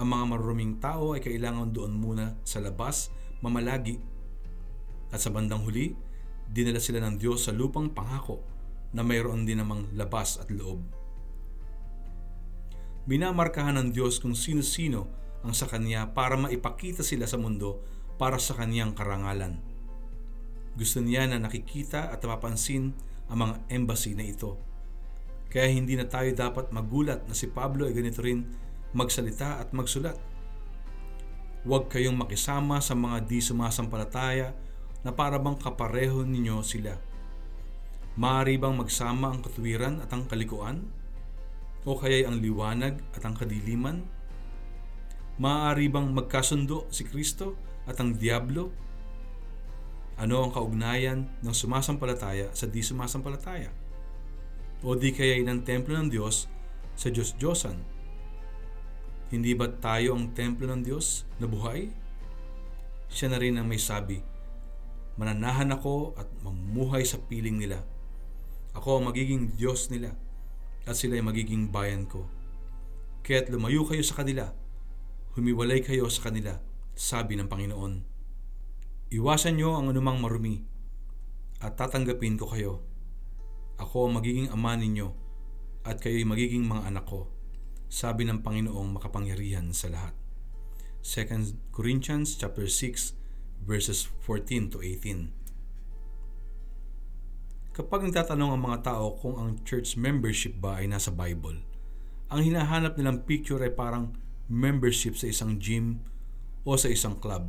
Ang 0.00 0.08
mga 0.08 0.24
maruruming 0.24 0.80
tao 0.80 1.12
ay 1.12 1.20
kailangan 1.20 1.68
doon 1.68 1.92
muna 1.92 2.40
sa 2.48 2.64
labas 2.64 3.12
mamalagi. 3.44 4.00
At 5.12 5.20
sa 5.20 5.28
bandang 5.28 5.68
huli, 5.68 5.92
dinala 6.48 6.80
sila 6.80 7.04
ng 7.04 7.20
Diyos 7.20 7.44
sa 7.44 7.52
lupang 7.52 7.92
pangako 7.92 8.40
na 8.96 9.04
mayroon 9.04 9.44
din 9.44 9.60
namang 9.60 9.92
labas 9.92 10.40
at 10.40 10.48
loob. 10.48 10.80
Minamarkahan 13.04 13.76
ng 13.76 13.88
Diyos 13.92 14.16
kung 14.16 14.32
sino-sino 14.32 15.21
ang 15.42 15.52
sa 15.54 15.66
Kanya 15.66 16.10
para 16.14 16.38
maipakita 16.38 17.02
sila 17.02 17.26
sa 17.26 17.38
mundo 17.38 17.82
para 18.18 18.38
sa 18.38 18.54
kaniyang 18.54 18.94
karangalan. 18.94 19.58
Gusto 20.78 21.02
niya 21.04 21.28
na 21.28 21.42
nakikita 21.42 22.08
at 22.08 22.24
mapansin 22.24 22.96
ang 23.28 23.38
mga 23.44 23.54
embassy 23.68 24.16
na 24.16 24.24
ito. 24.24 24.56
Kaya 25.52 25.68
hindi 25.68 26.00
na 26.00 26.08
tayo 26.08 26.32
dapat 26.32 26.72
magulat 26.72 27.28
na 27.28 27.36
si 27.36 27.50
Pablo 27.52 27.84
ay 27.84 27.92
ganito 27.92 28.24
rin 28.24 28.40
magsalita 28.96 29.60
at 29.60 29.76
magsulat. 29.76 30.16
Huwag 31.68 31.92
kayong 31.92 32.16
makisama 32.16 32.80
sa 32.80 32.96
mga 32.96 33.28
di 33.28 33.38
sumasampalataya 33.38 34.56
na 35.04 35.12
para 35.12 35.36
bang 35.36 35.58
kapareho 35.60 36.24
ninyo 36.24 36.64
sila. 36.64 36.96
Maaari 38.16 38.56
bang 38.60 38.76
magsama 38.76 39.32
ang 39.32 39.40
katuwiran 39.44 40.00
at 40.00 40.10
ang 40.12 40.24
kalikuan? 40.24 40.88
O 41.84 41.96
kaya'y 41.98 42.28
ang 42.28 42.38
liwanag 42.38 43.00
at 43.12 43.22
ang 43.24 43.34
kadiliman? 43.34 44.04
Maaari 45.40 45.88
bang 45.88 46.12
magkasundo 46.12 46.92
si 46.92 47.08
Kristo 47.08 47.56
at 47.88 47.96
ang 47.96 48.12
Diablo? 48.12 48.68
Ano 50.20 50.44
ang 50.44 50.52
kaugnayan 50.52 51.24
ng 51.40 51.54
sumasampalataya 51.56 52.52
sa 52.52 52.68
di 52.68 52.84
sumasampalataya? 52.84 53.72
O 54.84 54.92
di 54.92 55.08
kaya 55.08 55.40
ng 55.40 55.64
templo 55.64 55.96
ng 55.96 56.12
Diyos 56.12 56.52
sa 56.92 57.08
Diyos-Diyosan? 57.08 57.80
Hindi 59.32 59.56
ba 59.56 59.72
tayo 59.72 60.12
ang 60.12 60.36
templo 60.36 60.68
ng 60.68 60.84
Diyos 60.84 61.24
na 61.40 61.48
buhay? 61.48 61.88
Siya 63.08 63.32
na 63.32 63.40
rin 63.40 63.56
ang 63.56 63.64
may 63.64 63.80
sabi, 63.80 64.20
Mananahan 65.16 65.72
ako 65.72 66.12
at 66.16 66.28
mamumuhay 66.44 67.08
sa 67.08 67.16
piling 67.16 67.56
nila. 67.56 67.80
Ako 68.76 69.00
ang 69.00 69.08
magiging 69.08 69.56
Diyos 69.56 69.88
nila 69.88 70.12
at 70.84 70.92
sila 70.92 71.16
ay 71.16 71.24
magiging 71.24 71.72
bayan 71.72 72.04
ko. 72.04 72.28
Kaya't 73.24 73.48
lumayo 73.48 73.88
kayo 73.88 74.04
sa 74.04 74.20
kanila, 74.20 74.52
humiwalay 75.32 75.80
kayo 75.80 76.12
sa 76.12 76.28
kanila 76.28 76.60
sabi 76.92 77.40
ng 77.40 77.48
Panginoon. 77.48 78.04
Iwasan 79.12 79.56
niyo 79.56 79.76
ang 79.76 79.88
anumang 79.88 80.20
marumi 80.20 80.60
at 81.64 81.76
tatanggapin 81.80 82.36
ko 82.36 82.48
kayo. 82.52 82.84
Ako 83.80 84.08
ang 84.08 84.20
magiging 84.20 84.52
ama 84.52 84.76
ninyo 84.76 85.08
at 85.88 86.04
kayo'y 86.04 86.28
magiging 86.28 86.68
mga 86.68 86.92
anak 86.92 87.08
ko, 87.08 87.32
sabi 87.88 88.28
ng 88.28 88.44
Panginoong 88.44 89.00
makapangyarihan 89.00 89.72
sa 89.72 89.88
lahat. 89.88 90.14
2 91.02 91.74
Corinthians 91.74 92.38
chapter 92.38 92.68
6 92.68 93.16
verses 93.64 94.06
14 94.28 94.70
to 94.70 94.78
18. 94.84 95.32
Kapag 97.72 98.04
nagtatanong 98.04 98.52
ang 98.52 98.62
mga 98.68 98.78
tao 98.84 99.16
kung 99.16 99.40
ang 99.40 99.64
church 99.64 99.96
membership 99.96 100.60
ba 100.60 100.76
ay 100.78 100.92
nasa 100.92 101.08
Bible, 101.08 101.64
ang 102.28 102.44
hinahanap 102.44 103.00
nilang 103.00 103.24
picture 103.24 103.64
ay 103.64 103.72
parang 103.72 104.12
membership 104.52 105.16
sa 105.16 105.32
isang 105.32 105.56
gym 105.56 106.04
o 106.68 106.76
sa 106.76 106.92
isang 106.92 107.16
club. 107.16 107.48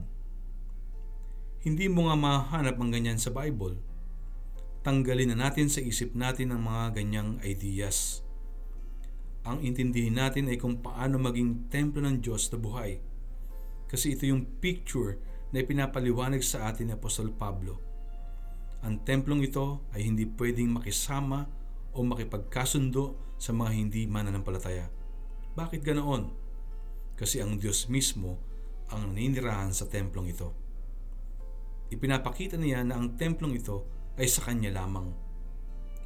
Hindi 1.67 1.91
mo 1.91 2.07
nga 2.07 2.15
mahanap 2.15 2.79
ang 2.79 2.95
ganyan 2.95 3.19
sa 3.19 3.35
Bible. 3.35 3.75
Tanggalin 4.87 5.35
na 5.35 5.47
natin 5.47 5.67
sa 5.67 5.83
isip 5.83 6.15
natin 6.15 6.55
ang 6.55 6.63
mga 6.63 6.95
ganyang 7.03 7.43
ideas. 7.43 8.23
ang 9.43 9.59
intindihin 9.59 10.15
natin 10.15 10.47
ay 10.47 10.55
kung 10.55 10.79
paano 10.79 11.19
maging 11.19 11.67
templo 11.67 11.99
ng 11.99 12.23
Diyos 12.23 12.47
na 12.47 12.55
buhay. 12.55 13.03
Kasi 13.91 14.15
ito 14.15 14.23
yung 14.23 14.47
picture 14.63 15.19
na 15.51 15.59
ipinapaliwanag 15.59 16.39
sa 16.39 16.71
atin 16.71 16.87
ni 16.89 16.93
Apostol 16.95 17.27
Pablo. 17.35 17.75
Ang 18.87 19.03
templong 19.03 19.43
ito 19.43 19.83
ay 19.91 20.07
hindi 20.07 20.23
pwedeng 20.39 20.79
makisama 20.79 21.43
o 21.91 22.01
makipagkasundo 22.07 23.35
sa 23.35 23.51
mga 23.51 23.71
hindi 23.75 24.07
mananampalataya. 24.07 24.87
Bakit 25.59 25.83
ganoon? 25.83 26.42
Kasi 27.13 27.41
ang 27.41 27.61
Diyos 27.61 27.87
mismo 27.89 28.41
ang 28.89 29.13
naninirahan 29.13 29.73
sa 29.73 29.89
templong 29.89 30.29
ito. 30.29 30.53
Ipinapakita 31.93 32.57
niya 32.57 32.81
na 32.81 32.97
ang 32.97 33.13
templong 33.17 33.57
ito 33.57 33.85
ay 34.17 34.25
sa 34.29 34.45
Kanya 34.45 34.73
lamang. 34.73 35.13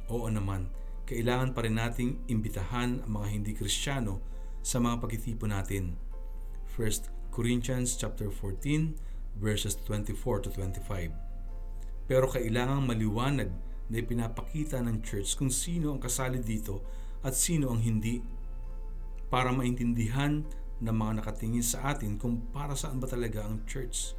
Oo 0.08 0.28
naman, 0.28 0.68
kailangan 1.08 1.56
pa 1.56 1.64
rin 1.64 1.80
nating 1.80 2.28
imbitahan 2.28 3.04
ang 3.04 3.10
mga 3.12 3.28
hindi 3.32 3.52
kristyano 3.56 4.20
sa 4.60 4.80
mga 4.80 5.00
pagtitipon 5.00 5.52
natin. 5.52 5.96
1 6.76 7.32
Corinthians 7.32 7.96
chapter 7.96 8.28
14 8.28 8.96
verses 9.40 9.78
24 9.86 10.44
to 10.44 10.50
25. 10.52 11.12
Pero 12.08 12.26
kailangang 12.28 12.84
maliwanag 12.88 13.48
na 13.88 13.96
ipinapakita 14.00 14.80
ng 14.84 15.00
church 15.00 15.36
kung 15.36 15.48
sino 15.48 15.96
ang 15.96 16.00
kasali 16.00 16.44
dito 16.44 16.84
at 17.24 17.32
sino 17.32 17.72
ang 17.72 17.80
hindi 17.80 18.20
para 19.32 19.52
maintindihan 19.52 20.44
ng 20.78 20.94
mga 20.94 21.22
nakatingin 21.22 21.64
sa 21.64 21.94
atin 21.94 22.18
kung 22.18 22.38
para 22.54 22.74
saan 22.78 23.02
ba 23.02 23.10
talaga 23.10 23.46
ang 23.46 23.66
church. 23.66 24.14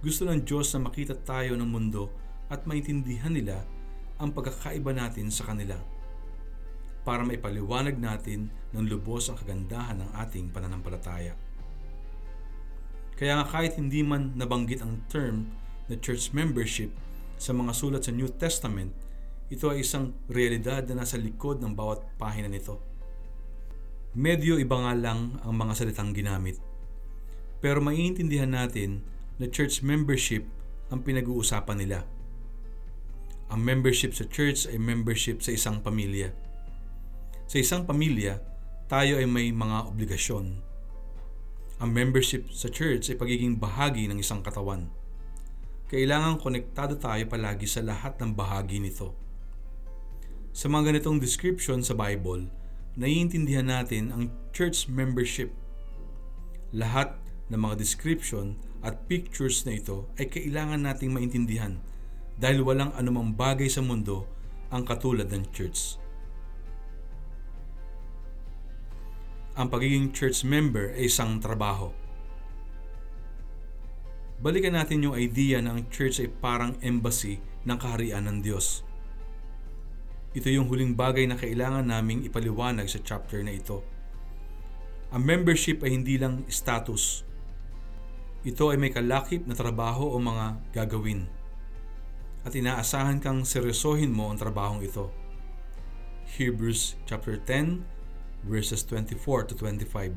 Gusto 0.00 0.24
ng 0.24 0.40
Diyos 0.46 0.72
na 0.72 0.88
makita 0.88 1.12
tayo 1.12 1.58
ng 1.58 1.68
mundo 1.68 2.08
at 2.48 2.64
maintindihan 2.64 3.34
nila 3.34 3.60
ang 4.16 4.32
pagkakaiba 4.32 4.96
natin 4.96 5.28
sa 5.28 5.44
kanila 5.48 5.76
para 7.04 7.24
maipaliwanag 7.24 7.96
natin 7.96 8.52
ng 8.76 8.84
lubos 8.88 9.28
ang 9.28 9.36
kagandahan 9.40 10.00
ng 10.04 10.10
ating 10.20 10.52
pananampalataya. 10.52 11.32
Kaya 13.16 13.40
nga 13.40 13.46
kahit 13.48 13.76
hindi 13.76 14.00
man 14.00 14.32
nabanggit 14.36 14.80
ang 14.80 15.04
term 15.12 15.52
na 15.88 15.96
church 16.00 16.32
membership 16.32 16.92
sa 17.36 17.52
mga 17.52 17.72
sulat 17.72 18.02
sa 18.04 18.12
New 18.12 18.28
Testament, 18.28 18.92
ito 19.52 19.68
ay 19.68 19.84
isang 19.84 20.16
realidad 20.28 20.84
na 20.88 21.04
nasa 21.04 21.20
likod 21.20 21.60
ng 21.60 21.76
bawat 21.76 22.04
pahina 22.16 22.48
nito. 22.48 22.89
Medyo 24.10 24.58
iba 24.58 24.74
nga 24.74 24.90
lang 24.98 25.38
ang 25.46 25.54
mga 25.54 25.78
salitang 25.78 26.10
ginamit. 26.10 26.58
Pero 27.62 27.78
maiintindihan 27.78 28.50
natin 28.50 29.06
na 29.38 29.46
church 29.46 29.86
membership 29.86 30.42
ang 30.90 31.06
pinag-uusapan 31.06 31.78
nila. 31.78 32.02
Ang 33.54 33.62
membership 33.62 34.10
sa 34.10 34.26
church 34.26 34.66
ay 34.66 34.82
membership 34.82 35.46
sa 35.46 35.54
isang 35.54 35.78
pamilya. 35.78 36.34
Sa 37.46 37.62
isang 37.62 37.86
pamilya, 37.86 38.42
tayo 38.90 39.22
ay 39.22 39.30
may 39.30 39.54
mga 39.54 39.86
obligasyon. 39.94 40.58
Ang 41.78 41.90
membership 41.94 42.50
sa 42.50 42.66
church 42.66 43.14
ay 43.14 43.16
pagiging 43.18 43.62
bahagi 43.62 44.10
ng 44.10 44.18
isang 44.18 44.42
katawan. 44.42 44.90
Kailangan 45.86 46.42
konektado 46.42 46.98
tayo 46.98 47.22
palagi 47.30 47.70
sa 47.70 47.82
lahat 47.86 48.18
ng 48.18 48.34
bahagi 48.34 48.82
nito. 48.82 49.14
Sa 50.50 50.66
mga 50.66 50.90
ganitong 50.94 51.22
description 51.22 51.82
sa 51.86 51.94
Bible, 51.94 52.50
naiintindihan 52.98 53.70
natin 53.70 54.10
ang 54.10 54.24
church 54.50 54.90
membership. 54.90 55.54
Lahat 56.74 57.14
ng 57.50 57.58
mga 57.58 57.78
description 57.78 58.58
at 58.80 59.06
pictures 59.06 59.66
na 59.66 59.76
ito 59.76 60.08
ay 60.16 60.30
kailangan 60.30 60.82
nating 60.82 61.12
maintindihan 61.12 61.78
dahil 62.40 62.64
walang 62.64 62.90
anumang 62.96 63.36
bagay 63.36 63.68
sa 63.68 63.84
mundo 63.84 64.24
ang 64.72 64.86
katulad 64.86 65.28
ng 65.28 65.44
church. 65.52 66.00
Ang 69.58 69.68
pagiging 69.68 70.14
church 70.14 70.46
member 70.46 70.94
ay 70.96 71.10
isang 71.10 71.36
trabaho. 71.42 71.92
Balikan 74.40 74.72
natin 74.72 75.04
yung 75.04 75.18
idea 75.20 75.60
na 75.60 75.76
church 75.92 76.16
ay 76.24 76.32
parang 76.32 76.80
embassy 76.80 77.44
ng 77.68 77.76
kaharian 77.76 78.24
ng 78.24 78.40
Diyos. 78.40 78.88
Ito 80.30 80.48
yung 80.50 80.70
huling 80.70 80.94
bagay 80.94 81.26
na 81.26 81.38
kailangan 81.38 81.90
naming 81.90 82.22
ipaliwanag 82.26 82.86
sa 82.86 83.02
chapter 83.02 83.42
na 83.42 83.54
ito. 83.54 83.82
Ang 85.10 85.26
membership 85.26 85.82
ay 85.82 85.90
hindi 85.94 86.18
lang 86.18 86.46
status 86.46 87.26
ito 88.40 88.72
ay 88.72 88.80
may 88.80 88.88
kalakip 88.88 89.44
na 89.44 89.52
trabaho 89.52 90.08
o 90.08 90.16
mga 90.16 90.56
gagawin. 90.72 91.28
At 92.40 92.56
inaasahan 92.56 93.20
kang 93.20 93.44
seryosohin 93.44 94.08
mo 94.08 94.32
ang 94.32 94.40
trabahong 94.40 94.80
ito. 94.80 95.12
Hebrews 96.40 96.96
chapter 97.04 97.36
10 97.36 97.84
verses 98.48 98.80
24 98.88 99.52
to 99.52 99.54
25. 99.60 100.16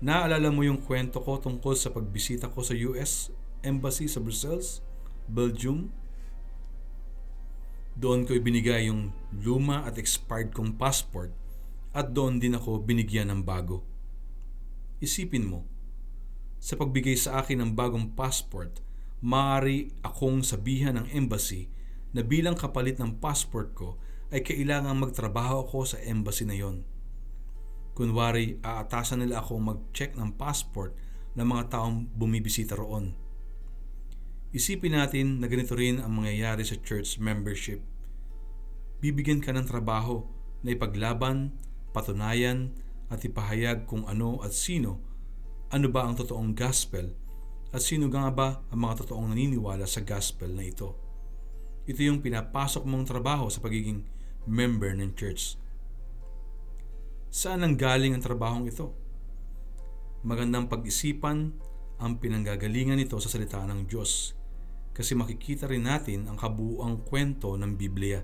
Naalala 0.00 0.48
mo 0.48 0.64
yung 0.64 0.80
kwento 0.80 1.20
ko 1.20 1.36
tungkol 1.36 1.76
sa 1.76 1.92
pagbisita 1.92 2.48
ko 2.48 2.64
sa 2.64 2.72
US 2.88 3.28
Embassy 3.60 4.08
sa 4.08 4.24
Brussels, 4.24 4.80
Belgium? 5.28 5.92
Doon 7.98 8.22
ko 8.22 8.38
ibinigay 8.38 8.86
yung 8.86 9.10
luma 9.34 9.82
at 9.82 9.98
expired 9.98 10.54
kong 10.54 10.78
passport 10.78 11.34
at 11.90 12.14
doon 12.14 12.38
din 12.38 12.54
ako 12.54 12.78
binigyan 12.86 13.26
ng 13.26 13.42
bago. 13.42 13.82
Isipin 15.02 15.50
mo, 15.50 15.66
sa 16.62 16.78
pagbigay 16.78 17.18
sa 17.18 17.42
akin 17.42 17.58
ng 17.58 17.70
bagong 17.74 18.14
passport, 18.14 18.78
maaari 19.18 19.90
akong 20.06 20.46
sabihan 20.46 20.94
ng 20.94 21.10
embassy 21.10 21.66
na 22.14 22.22
bilang 22.22 22.54
kapalit 22.54 23.02
ng 23.02 23.18
passport 23.18 23.74
ko 23.74 23.98
ay 24.30 24.46
kailangang 24.46 25.02
magtrabaho 25.02 25.66
ako 25.66 25.78
sa 25.82 25.98
embassy 25.98 26.46
na 26.46 26.54
yon. 26.54 26.86
Kunwari, 27.98 28.62
aatasan 28.62 29.26
nila 29.26 29.42
ako 29.42 29.58
mag-check 29.58 30.14
ng 30.14 30.38
passport 30.38 30.94
ng 31.34 31.42
mga 31.42 31.74
taong 31.74 32.06
bumibisita 32.14 32.78
roon. 32.78 33.10
Isipin 34.48 34.96
natin 34.96 35.44
na 35.44 35.46
ganito 35.46 35.76
rin 35.76 36.00
ang 36.00 36.08
mangyayari 36.16 36.64
sa 36.64 36.80
church 36.80 37.20
membership. 37.20 37.84
Bibigyan 39.04 39.44
ka 39.44 39.52
ng 39.52 39.68
trabaho 39.68 40.24
na 40.64 40.72
ipaglaban, 40.72 41.52
patunayan, 41.92 42.72
at 43.12 43.20
ipahayag 43.24 43.84
kung 43.84 44.08
ano 44.08 44.40
at 44.44 44.52
sino 44.52 45.00
ano 45.68 45.88
ba 45.92 46.04
ang 46.04 46.16
totoong 46.16 46.56
gospel 46.56 47.12
at 47.72 47.80
sino 47.84 48.08
nga 48.08 48.32
ba 48.32 48.64
ang 48.72 48.80
mga 48.84 49.04
totoong 49.04 49.32
naniniwala 49.32 49.84
sa 49.84 50.00
gospel 50.00 50.48
na 50.52 50.64
ito. 50.64 50.96
Ito 51.84 52.00
yung 52.00 52.24
pinapasok 52.24 52.88
mong 52.88 53.08
trabaho 53.08 53.52
sa 53.52 53.60
pagiging 53.60 54.04
member 54.48 54.96
ng 54.96 55.12
church. 55.12 55.60
Saan 57.28 57.64
ang 57.64 57.76
galing 57.76 58.16
ang 58.16 58.24
trabahong 58.24 58.64
ito? 58.64 58.96
Magandang 60.24 60.72
pag-isipan 60.72 61.52
ang 62.00 62.12
pinanggagalingan 62.16 62.96
nito 62.96 63.20
sa 63.20 63.28
salita 63.28 63.60
ng 63.68 63.84
Diyos 63.84 64.37
kasi 64.98 65.14
makikita 65.14 65.70
rin 65.70 65.86
natin 65.86 66.26
ang 66.26 66.34
kabuuang 66.34 67.06
kwento 67.06 67.54
ng 67.54 67.78
Biblia. 67.78 68.18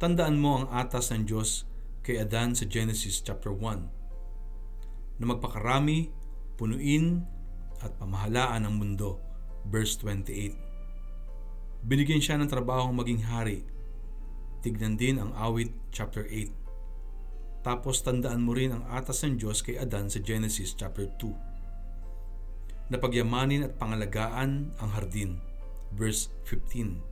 Tandaan 0.00 0.40
mo 0.40 0.64
ang 0.64 0.72
atas 0.72 1.12
ng 1.12 1.28
Diyos 1.28 1.68
kay 2.00 2.16
Adan 2.16 2.56
sa 2.56 2.64
Genesis 2.64 3.20
chapter 3.20 3.52
1 3.52 5.20
na 5.20 5.24
magpakarami, 5.28 6.08
punuin, 6.56 7.28
at 7.84 7.92
pamahalaan 8.00 8.64
ang 8.64 8.80
mundo. 8.80 9.20
Verse 9.68 10.00
28. 10.00 11.84
Binigyan 11.84 12.24
siya 12.24 12.40
ng 12.40 12.48
trabahong 12.48 12.96
maging 12.96 13.28
hari. 13.28 13.68
Tignan 14.64 14.96
din 14.96 15.20
ang 15.20 15.36
awit 15.36 15.76
chapter 15.92 16.24
8. 16.24 17.60
Tapos 17.60 18.00
tandaan 18.00 18.40
mo 18.40 18.56
rin 18.56 18.72
ang 18.72 18.88
atas 18.88 19.28
ng 19.28 19.36
Diyos 19.36 19.60
kay 19.60 19.76
Adan 19.76 20.08
sa 20.08 20.24
Genesis 20.24 20.72
chapter 20.72 21.04
2. 21.20 21.45
Napagyamanin 22.86 23.66
at 23.66 23.74
pangalagaan 23.82 24.70
ang 24.78 24.90
hardin. 24.94 25.42
Verse 25.90 26.30
15. 26.46 27.02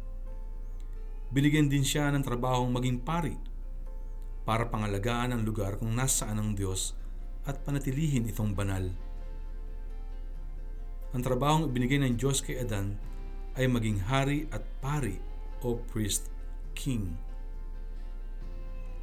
Binigyan 1.34 1.66
din 1.66 1.82
siya 1.82 2.14
ng 2.14 2.22
trabahong 2.22 2.70
maging 2.70 3.02
pari 3.02 3.34
para 4.46 4.70
pangalagaan 4.70 5.34
ang 5.34 5.42
lugar 5.42 5.80
kung 5.82 5.90
nasaan 5.96 6.38
ang 6.38 6.50
Diyos 6.54 6.94
at 7.42 7.64
panatilihin 7.66 8.30
itong 8.30 8.54
banal. 8.54 8.86
Ang 11.10 11.22
trabahong 11.22 11.70
ibinigay 11.70 11.98
ng 12.02 12.14
Diyos 12.14 12.38
kay 12.38 12.62
Adan 12.62 12.94
ay 13.58 13.66
maging 13.66 14.02
hari 14.06 14.46
at 14.54 14.62
pari 14.78 15.18
o 15.62 15.78
priest 15.90 16.30
king. 16.74 17.14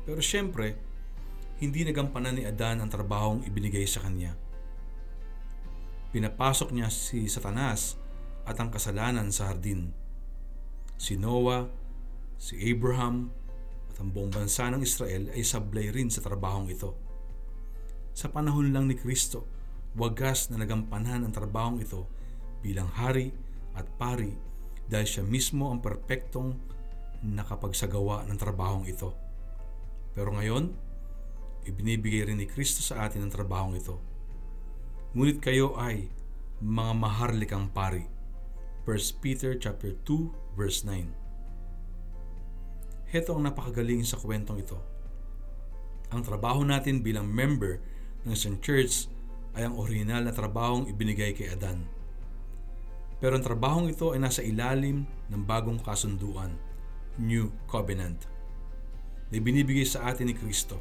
Pero 0.03 0.19
siyempre, 0.19 0.75
hindi 1.59 1.83
nagampanan 1.83 2.39
ni 2.39 2.43
Adan 2.47 2.79
ang 2.79 2.89
trabahong 2.91 3.43
ibinigay 3.47 3.87
sa 3.87 4.03
kanya. 4.03 4.35
Pinapasok 6.11 6.75
niya 6.75 6.91
si 6.91 7.31
Satanas 7.31 7.95
at 8.43 8.59
ang 8.59 8.67
kasalanan 8.67 9.31
sa 9.31 9.47
hardin. 9.47 9.95
Si 10.99 11.15
Noah, 11.15 11.71
si 12.35 12.59
Abraham, 12.67 13.31
at 13.87 13.95
ang 14.03 14.11
buong 14.11 14.31
bansa 14.31 14.67
ng 14.67 14.83
Israel 14.83 15.31
ay 15.31 15.43
sablay 15.43 15.87
rin 15.87 16.11
sa 16.11 16.19
trabahong 16.19 16.67
ito. 16.67 16.99
Sa 18.11 18.27
panahon 18.27 18.75
lang 18.75 18.91
ni 18.91 18.99
Kristo, 18.99 19.47
wagas 19.95 20.51
na 20.51 20.59
nagampanan 20.59 21.23
ang 21.23 21.31
trabahong 21.31 21.79
ito 21.79 22.07
bilang 22.59 22.91
hari 22.91 23.31
at 23.75 23.87
pari 23.95 24.35
dahil 24.91 25.07
siya 25.07 25.23
mismo 25.23 25.71
ang 25.71 25.79
perpektong 25.79 26.51
nakapagsagawa 27.23 28.27
ng 28.27 28.35
trabahong 28.35 28.83
ito. 28.83 29.15
Pero 30.11 30.35
ngayon, 30.35 30.75
ibinibigay 31.63 32.27
rin 32.27 32.43
ni 32.43 32.47
Kristo 32.51 32.83
sa 32.83 33.07
atin 33.07 33.23
ang 33.23 33.31
trabahong 33.31 33.79
ito. 33.79 34.10
Ngunit 35.11 35.43
kayo 35.43 35.75
ay 35.75 36.07
mga 36.63 36.95
maharlikang 36.95 37.67
pari. 37.75 38.07
1 38.87 39.19
Peter 39.19 39.59
chapter 39.59 39.91
2 40.07 40.55
verse 40.55 40.87
9. 40.87 43.11
Heto 43.11 43.35
ang 43.35 43.43
napakagaling 43.43 44.07
sa 44.07 44.15
kwentong 44.15 44.63
ito. 44.63 44.79
Ang 46.15 46.23
trabaho 46.23 46.63
natin 46.63 47.03
bilang 47.03 47.27
member 47.27 47.83
ng 48.23 48.31
isang 48.31 48.55
church 48.63 49.11
ay 49.51 49.67
ang 49.67 49.75
orihinal 49.75 50.23
na 50.23 50.31
trabahong 50.31 50.87
ibinigay 50.87 51.35
kay 51.35 51.51
Adan. 51.51 51.83
Pero 53.19 53.35
ang 53.35 53.43
trabahong 53.43 53.91
ito 53.91 54.15
ay 54.15 54.19
nasa 54.23 54.39
ilalim 54.39 55.03
ng 55.27 55.43
bagong 55.43 55.83
kasunduan, 55.83 56.55
New 57.19 57.51
Covenant, 57.67 58.31
na 59.27 59.43
ibinibigay 59.43 59.83
sa 59.83 60.07
atin 60.07 60.31
ni 60.31 60.35
Kristo. 60.39 60.79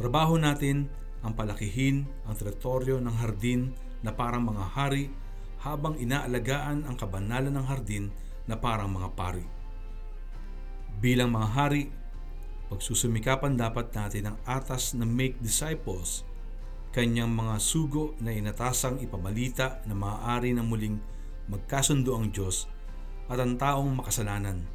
Trabaho 0.00 0.40
natin 0.40 1.03
ang 1.24 1.32
palakihin 1.32 2.04
ang 2.28 2.36
teritoryo 2.36 3.00
ng 3.00 3.16
hardin 3.16 3.72
na 4.04 4.12
parang 4.12 4.44
mga 4.44 4.64
hari 4.76 5.08
habang 5.64 5.96
inaalagaan 5.96 6.84
ang 6.84 6.94
kabanalan 7.00 7.56
ng 7.56 7.64
hardin 7.64 8.12
na 8.44 8.60
parang 8.60 8.92
mga 8.92 9.08
pari. 9.16 9.44
Bilang 11.00 11.32
mga 11.32 11.48
hari, 11.56 11.88
pagsusumikapan 12.68 13.56
dapat 13.56 13.88
natin 13.96 14.28
ang 14.28 14.38
atas 14.44 14.92
na 14.92 15.08
make 15.08 15.40
disciples, 15.40 16.28
kanyang 16.92 17.32
mga 17.32 17.56
sugo 17.56 18.12
na 18.20 18.30
inatasang 18.30 19.00
ipamalita 19.00 19.80
na 19.88 19.96
maaari 19.96 20.52
na 20.52 20.60
muling 20.60 21.00
magkasundo 21.48 22.12
ang 22.12 22.28
Diyos 22.28 22.68
at 23.32 23.40
ang 23.40 23.56
taong 23.56 23.96
makasalanan. 23.96 24.68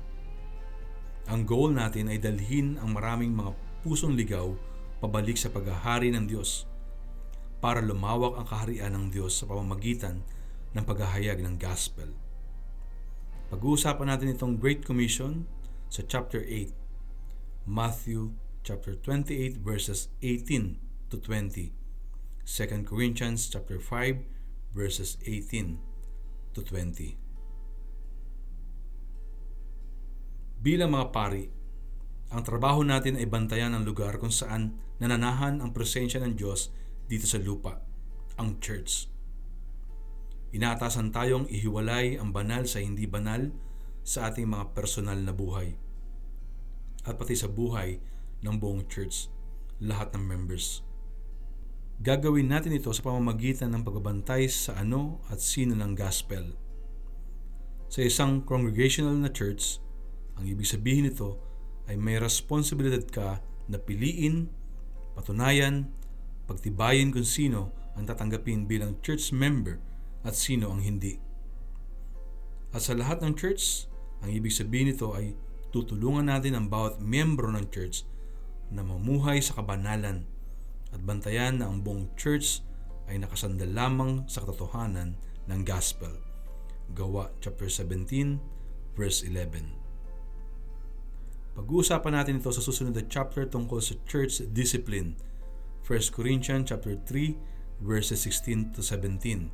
Ang 1.30 1.46
goal 1.46 1.78
natin 1.78 2.10
ay 2.10 2.18
dalhin 2.18 2.82
ang 2.82 2.98
maraming 2.98 3.38
mga 3.38 3.54
pusong 3.86 4.18
ligaw 4.18 4.50
pabalik 5.00 5.40
sa 5.40 5.52
paghahari 5.52 6.12
ng 6.12 6.28
Diyos 6.28 6.68
para 7.60 7.84
lumawak 7.84 8.40
ang 8.40 8.48
kaharian 8.48 8.96
ng 8.96 9.06
Diyos 9.12 9.40
sa 9.40 9.48
pamamagitan 9.48 10.24
ng 10.76 10.84
paghahayag 10.84 11.44
ng 11.44 11.60
gospel. 11.60 12.16
Pag-uusapan 13.52 14.08
natin 14.14 14.36
itong 14.36 14.62
Great 14.62 14.86
Commission 14.86 15.50
sa 15.90 16.06
chapter 16.06 16.40
8, 16.44 16.72
Matthew 17.66 18.38
chapter 18.62 18.94
28 18.94 19.60
verses 19.60 20.14
18 20.22 20.78
to 21.10 21.18
20, 21.18 21.74
2 22.46 22.86
Corinthians 22.86 23.50
chapter 23.50 23.82
5 23.82 24.22
verses 24.76 25.18
18 25.26 25.82
to 26.54 26.62
20. 26.62 27.18
Bilang 30.60 30.92
mga 30.92 31.08
pari, 31.16 31.48
ang 32.30 32.46
trabaho 32.46 32.86
natin 32.86 33.18
ay 33.18 33.26
bantayan 33.26 33.74
ang 33.74 33.82
lugar 33.82 34.22
kung 34.22 34.30
saan 34.30 34.78
nananahan 35.02 35.65
ang 35.65 35.74
presensya 35.74 36.22
ng 36.22 36.38
Diyos 36.38 36.70
dito 37.10 37.26
sa 37.26 37.42
lupa, 37.42 37.82
ang 38.38 38.62
church. 38.62 39.10
Inaatasan 40.54 41.10
tayong 41.10 41.50
ihiwalay 41.50 42.22
ang 42.22 42.30
banal 42.30 42.70
sa 42.70 42.82
hindi 42.82 43.10
banal 43.10 43.50
sa 44.06 44.30
ating 44.30 44.46
mga 44.46 44.78
personal 44.78 45.18
na 45.18 45.34
buhay 45.34 45.74
at 47.06 47.18
pati 47.18 47.34
sa 47.34 47.50
buhay 47.50 47.98
ng 48.46 48.56
buong 48.62 48.86
church, 48.86 49.32
lahat 49.82 50.13
ng 50.13 50.24
members. 50.24 50.86
Gagawin 52.00 52.48
natin 52.48 52.78
ito 52.78 52.94
sa 52.94 53.04
pamamagitan 53.04 53.74
ng 53.76 53.84
pagbabantay 53.84 54.48
sa 54.48 54.80
ano 54.80 55.20
at 55.28 55.44
sino 55.44 55.76
ng 55.76 55.98
gospel. 55.98 56.56
Sa 57.89 58.06
isang 58.06 58.46
congregational 58.46 59.18
na 59.18 59.34
church, 59.34 59.82
ang 60.39 60.48
ibig 60.48 60.70
sabihin 60.70 61.10
nito 61.10 61.49
ay 61.89 61.97
may 61.97 62.21
responsibilidad 62.21 63.02
ka 63.10 63.41
na 63.65 63.82
piliin, 63.82 64.45
patunayan, 65.17 65.89
pagtibayin 66.45 67.10
kung 67.10 67.25
sino 67.25 67.73
ang 67.97 68.06
tatanggapin 68.06 68.69
bilang 68.69 69.02
church 69.02 69.34
member 69.34 69.82
at 70.21 70.38
sino 70.38 70.69
ang 70.69 70.86
hindi. 70.86 71.17
At 72.69 72.86
sa 72.86 72.93
lahat 72.93 73.25
ng 73.25 73.34
church, 73.34 73.89
ang 74.21 74.30
ibig 74.30 74.54
sabihin 74.54 74.93
nito 74.93 75.17
ay 75.17 75.34
tutulungan 75.73 76.30
natin 76.30 76.54
ang 76.54 76.65
bawat 76.69 77.02
miyembro 77.02 77.49
ng 77.49 77.65
church 77.73 78.06
na 78.69 78.86
mamuhay 78.86 79.41
sa 79.41 79.58
kabanalan 79.58 80.25
at 80.93 81.02
bantayan 81.02 81.58
na 81.62 81.69
ang 81.69 81.82
buong 81.82 82.13
church 82.13 82.62
ay 83.10 83.17
nakasandal 83.17 83.69
lamang 83.73 84.25
sa 84.30 84.45
katotohanan 84.45 85.17
ng 85.49 85.62
gospel. 85.65 86.13
Gawa 86.93 87.34
chapter 87.41 87.69
17 87.69 88.38
verse 88.93 89.25
11. 89.25 89.79
Pag-uusapan 91.60 92.15
natin 92.15 92.39
ito 92.39 92.56
sa 92.56 92.63
susunod 92.63 92.95
na 92.95 93.04
chapter 93.04 93.43
tungkol 93.43 93.84
sa 93.84 93.91
church 94.08 94.39
discipline. 94.56 95.19
1 95.84 96.08
Corinthians 96.15 96.72
chapter 96.72 96.95
3 96.95 97.36
verses 97.84 98.24
16 98.24 98.72
to 98.72 98.80
17 98.80 99.52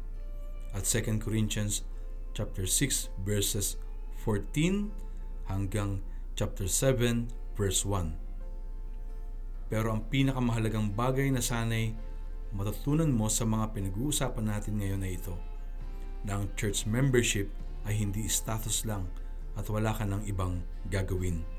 at 0.78 0.86
2 0.86 1.18
Corinthians 1.18 1.82
chapter 2.38 2.70
6 2.70 3.10
verses 3.26 3.82
14 4.22 4.94
hanggang 5.50 6.06
chapter 6.38 6.70
7 6.70 7.26
verse 7.58 7.82
1. 7.82 8.14
Pero 9.74 9.90
ang 9.90 10.06
pinakamahalagang 10.06 10.94
bagay 10.94 11.34
na 11.34 11.42
sanay 11.42 11.98
matutunan 12.54 13.10
mo 13.10 13.34
sa 13.34 13.50
mga 13.50 13.74
pinag-uusapan 13.74 14.46
natin 14.46 14.78
ngayon 14.78 15.02
ay 15.10 15.18
ito 15.18 15.34
na 16.22 16.38
ang 16.38 16.54
church 16.54 16.86
membership 16.86 17.50
ay 17.90 17.98
hindi 17.98 18.30
status 18.30 18.86
lang 18.86 19.10
at 19.58 19.66
wala 19.74 19.90
ka 19.90 20.06
ng 20.06 20.30
ibang 20.30 20.62
gagawin. 20.94 21.55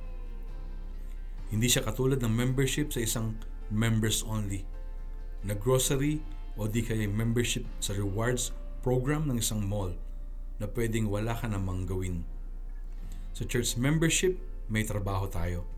Hindi 1.46 1.70
siya 1.70 1.86
katulad 1.86 2.18
ng 2.18 2.32
membership 2.32 2.90
sa 2.90 3.02
isang 3.02 3.38
members 3.70 4.26
only 4.26 4.66
na 5.46 5.54
grocery 5.54 6.18
o 6.58 6.66
di 6.66 6.82
kaya 6.82 7.06
membership 7.06 7.62
sa 7.78 7.94
rewards 7.94 8.50
program 8.82 9.30
ng 9.30 9.38
isang 9.38 9.62
mall 9.62 9.94
na 10.58 10.66
pwedeng 10.72 11.06
wala 11.06 11.36
ka 11.36 11.46
namang 11.46 11.84
gawin. 11.84 12.24
Sa 13.36 13.44
church 13.44 13.76
membership, 13.76 14.40
may 14.66 14.82
trabaho 14.82 15.28
tayo. 15.28 15.68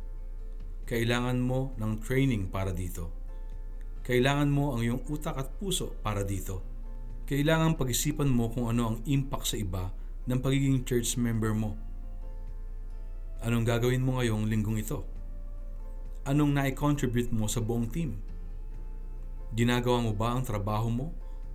Kailangan 0.88 1.42
mo 1.42 1.76
ng 1.76 2.00
training 2.00 2.48
para 2.48 2.72
dito. 2.72 3.12
Kailangan 4.06 4.48
mo 4.48 4.72
ang 4.72 4.80
iyong 4.80 5.04
utak 5.12 5.36
at 5.36 5.52
puso 5.60 5.92
para 6.00 6.24
dito. 6.24 6.64
Kailangan 7.28 7.76
pag-isipan 7.76 8.30
mo 8.30 8.48
kung 8.48 8.72
ano 8.72 8.94
ang 8.94 8.96
impact 9.04 9.52
sa 9.52 9.60
iba 9.60 9.92
ng 10.24 10.40
pagiging 10.40 10.80
church 10.88 11.20
member 11.20 11.52
mo. 11.52 11.76
Anong 13.44 13.68
gagawin 13.68 14.00
mo 14.00 14.16
ngayong 14.16 14.48
linggong 14.48 14.80
ito? 14.80 15.17
Anong 16.28 16.60
na-contribute 16.60 17.32
mo 17.32 17.48
sa 17.48 17.64
buong 17.64 17.88
team? 17.88 18.20
Ginagawa 19.56 20.04
mo 20.04 20.12
ba 20.12 20.36
ang 20.36 20.44
trabaho 20.44 20.92
mo 20.92 21.06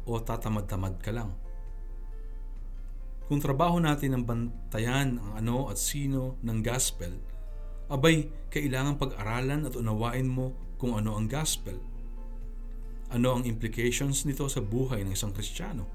o 0.01 0.17
tatamad-tamad 0.17 0.97
ka 0.97 1.13
lang? 1.13 1.29
Kung 3.29 3.38
trabaho 3.38 3.77
natin 3.77 4.17
ang 4.17 4.25
bantayan 4.25 5.21
ang 5.21 5.38
ano 5.38 5.69
at 5.69 5.77
sino 5.77 6.41
ng 6.41 6.65
gospel, 6.65 7.13
abay 7.86 8.33
kailangan 8.49 8.97
pag-aralan 8.97 9.69
at 9.69 9.77
unawain 9.77 10.25
mo 10.25 10.57
kung 10.81 10.97
ano 10.97 11.21
ang 11.21 11.29
gospel. 11.29 11.77
Ano 13.13 13.38
ang 13.38 13.45
implications 13.45 14.25
nito 14.25 14.49
sa 14.49 14.57
buhay 14.57 15.05
ng 15.05 15.13
isang 15.13 15.38
Kristiyano? 15.38 15.86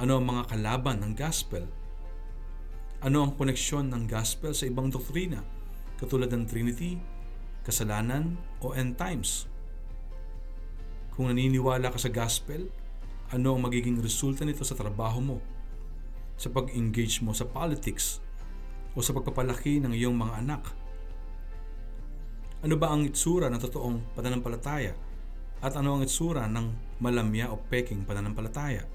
Ano 0.00 0.16
ang 0.16 0.24
mga 0.24 0.48
kalaban 0.48 1.04
ng 1.04 1.12
gospel? 1.12 1.68
Ano 3.04 3.20
ang 3.20 3.36
koneksyon 3.36 3.92
ng 3.92 4.08
gospel 4.08 4.56
sa 4.56 4.64
ibang 4.64 4.88
doktrina 4.88 5.44
katulad 6.00 6.32
ng 6.32 6.44
Trinity, 6.48 6.98
kasalanan 7.64 8.36
o 8.60 8.76
end 8.76 9.00
times. 9.00 9.48
Kung 11.16 11.32
naniniwala 11.32 11.88
ka 11.90 11.98
sa 11.98 12.12
gospel, 12.12 12.68
ano 13.32 13.56
ang 13.56 13.64
magiging 13.64 13.98
resulta 13.98 14.44
nito 14.44 14.62
sa 14.62 14.76
trabaho 14.76 15.18
mo, 15.18 15.38
sa 16.36 16.52
pag-engage 16.52 17.24
mo 17.24 17.32
sa 17.32 17.48
politics, 17.48 18.20
o 18.94 19.02
sa 19.02 19.10
pagpapalaki 19.10 19.82
ng 19.82 19.92
iyong 19.94 20.14
mga 20.14 20.34
anak? 20.44 20.62
Ano 22.64 22.80
ba 22.80 22.94
ang 22.94 23.04
itsura 23.04 23.50
ng 23.50 23.60
totoong 23.60 24.16
pananampalataya 24.16 24.94
at 25.60 25.74
ano 25.76 25.98
ang 25.98 26.02
itsura 26.06 26.48
ng 26.48 26.98
malamya 27.02 27.52
o 27.52 27.60
peking 27.60 28.06
pananampalataya? 28.06 28.86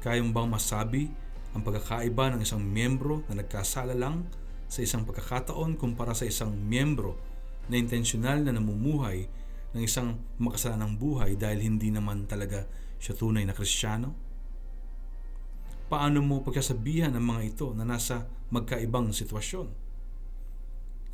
Kaya 0.00 0.22
mo 0.22 0.30
bang 0.32 0.48
masabi 0.48 1.10
ang 1.52 1.60
pagkakaiba 1.66 2.32
ng 2.32 2.40
isang 2.40 2.62
miyembro 2.62 3.26
na 3.28 3.42
nagkasala 3.42 3.92
lang 3.92 4.24
sa 4.66 4.82
isang 4.82 5.06
pagkakataon 5.06 5.78
kumpara 5.78 6.12
sa 6.12 6.26
isang 6.26 6.54
miyembro 6.54 7.14
na 7.70 7.78
intensyonal 7.78 8.42
na 8.42 8.54
namumuhay 8.54 9.26
ng 9.74 9.82
isang 9.82 10.18
makasalanang 10.38 10.98
buhay 10.98 11.34
dahil 11.34 11.62
hindi 11.62 11.90
naman 11.90 12.26
talaga 12.26 12.66
siya 12.98 13.14
tunay 13.14 13.44
na 13.44 13.54
kristyano? 13.54 14.14
Paano 15.86 16.18
mo 16.18 16.42
pagkasabihan 16.42 17.14
ang 17.14 17.22
mga 17.22 17.42
ito 17.46 17.70
na 17.70 17.86
nasa 17.86 18.26
magkaibang 18.50 19.14
sitwasyon? 19.14 19.70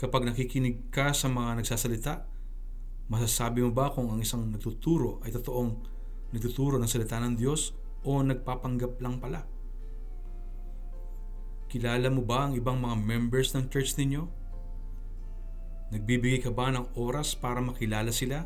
Kapag 0.00 0.24
nakikinig 0.24 0.88
ka 0.88 1.12
sa 1.12 1.28
mga 1.28 1.60
nagsasalita, 1.60 2.24
masasabi 3.12 3.60
mo 3.60 3.70
ba 3.76 3.92
kung 3.92 4.08
ang 4.08 4.24
isang 4.24 4.48
nagtuturo 4.48 5.20
ay 5.22 5.30
totoong 5.36 5.72
nagtuturo 6.32 6.80
ng 6.80 6.88
salita 6.88 7.20
ng 7.20 7.36
Diyos 7.36 7.76
o 8.08 8.24
nagpapanggap 8.24 8.98
lang 9.04 9.20
pala? 9.20 9.51
Kilala 11.72 12.12
mo 12.12 12.20
ba 12.20 12.44
ang 12.44 12.52
ibang 12.52 12.76
mga 12.76 13.00
members 13.00 13.56
ng 13.56 13.72
church 13.72 13.96
ninyo? 13.96 14.28
Nagbibigay 15.88 16.44
ka 16.44 16.52
ba 16.52 16.68
ng 16.68 16.92
oras 17.00 17.32
para 17.32 17.64
makilala 17.64 18.12
sila? 18.12 18.44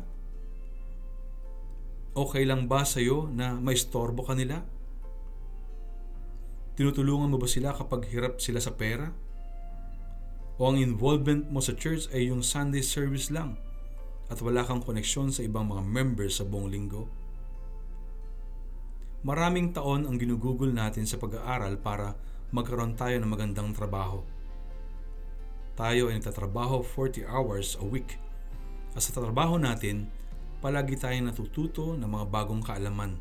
Okay 2.15 2.47
lang 2.47 2.71
ba 2.71 2.87
sa 2.87 3.03
iyo 3.03 3.27
na 3.27 3.59
maistorbo 3.59 4.23
ka 4.23 4.31
nila? 4.31 4.63
Tinutulungan 6.79 7.27
mo 7.27 7.35
ba 7.35 7.51
sila 7.51 7.75
kapag 7.75 8.07
hirap 8.07 8.39
sila 8.39 8.63
sa 8.63 8.71
pera? 8.71 9.11
O 10.55 10.71
ang 10.71 10.79
involvement 10.79 11.51
mo 11.51 11.59
sa 11.59 11.75
church 11.75 12.07
ay 12.15 12.31
yung 12.31 12.39
Sunday 12.39 12.79
service 12.79 13.27
lang 13.27 13.59
at 14.31 14.39
wala 14.39 14.63
kang 14.63 14.79
koneksyon 14.79 15.35
sa 15.35 15.43
ibang 15.43 15.67
mga 15.67 15.83
members 15.83 16.39
sa 16.39 16.47
buong 16.47 16.71
linggo? 16.71 17.11
Maraming 19.27 19.75
taon 19.75 20.07
ang 20.07 20.15
ginugugol 20.15 20.71
natin 20.71 21.03
sa 21.03 21.19
pag-aaral 21.19 21.75
para 21.83 22.15
magkaroon 22.47 22.95
tayo 22.95 23.19
ng 23.19 23.27
magandang 23.27 23.75
trabaho. 23.75 24.23
Tayo 25.75 26.07
ay 26.07 26.17
nagtatrabaho 26.17 26.81
40 26.81 27.27
hours 27.27 27.75
a 27.77 27.85
week. 27.85 28.15
At 28.95 29.03
sa 29.03 29.13
trabaho 29.13 29.59
natin, 29.59 30.07
palagi 30.63 30.97
tayong 30.97 31.29
natututo 31.29 31.93
ng 31.93 32.07
mga 32.07 32.25
bagong 32.31 32.63
kaalaman. 32.63 33.19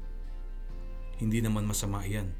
Hindi 1.18 1.42
naman 1.42 1.66
masama 1.66 2.06
iyan. 2.06 2.32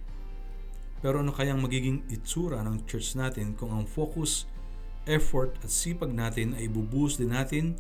Pero 1.05 1.21
ano 1.21 1.35
kayang 1.35 1.61
magiging 1.61 2.07
itsura 2.09 2.65
ng 2.65 2.89
church 2.89 3.19
natin 3.19 3.53
kung 3.59 3.75
ang 3.75 3.85
focus, 3.85 4.49
effort 5.05 5.59
at 5.61 5.69
sipag 5.69 6.15
natin 6.15 6.57
ay 6.57 6.71
ibubuhos 6.71 7.21
din 7.21 7.35
natin 7.35 7.77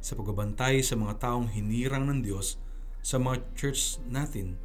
sa 0.00 0.16
pagbabantay 0.16 0.80
sa 0.80 0.96
mga 0.96 1.20
taong 1.20 1.52
hinirang 1.52 2.08
ng 2.08 2.20
Diyos 2.24 2.56
sa 3.00 3.16
mga 3.16 3.40
church 3.56 4.00
natin 4.08 4.56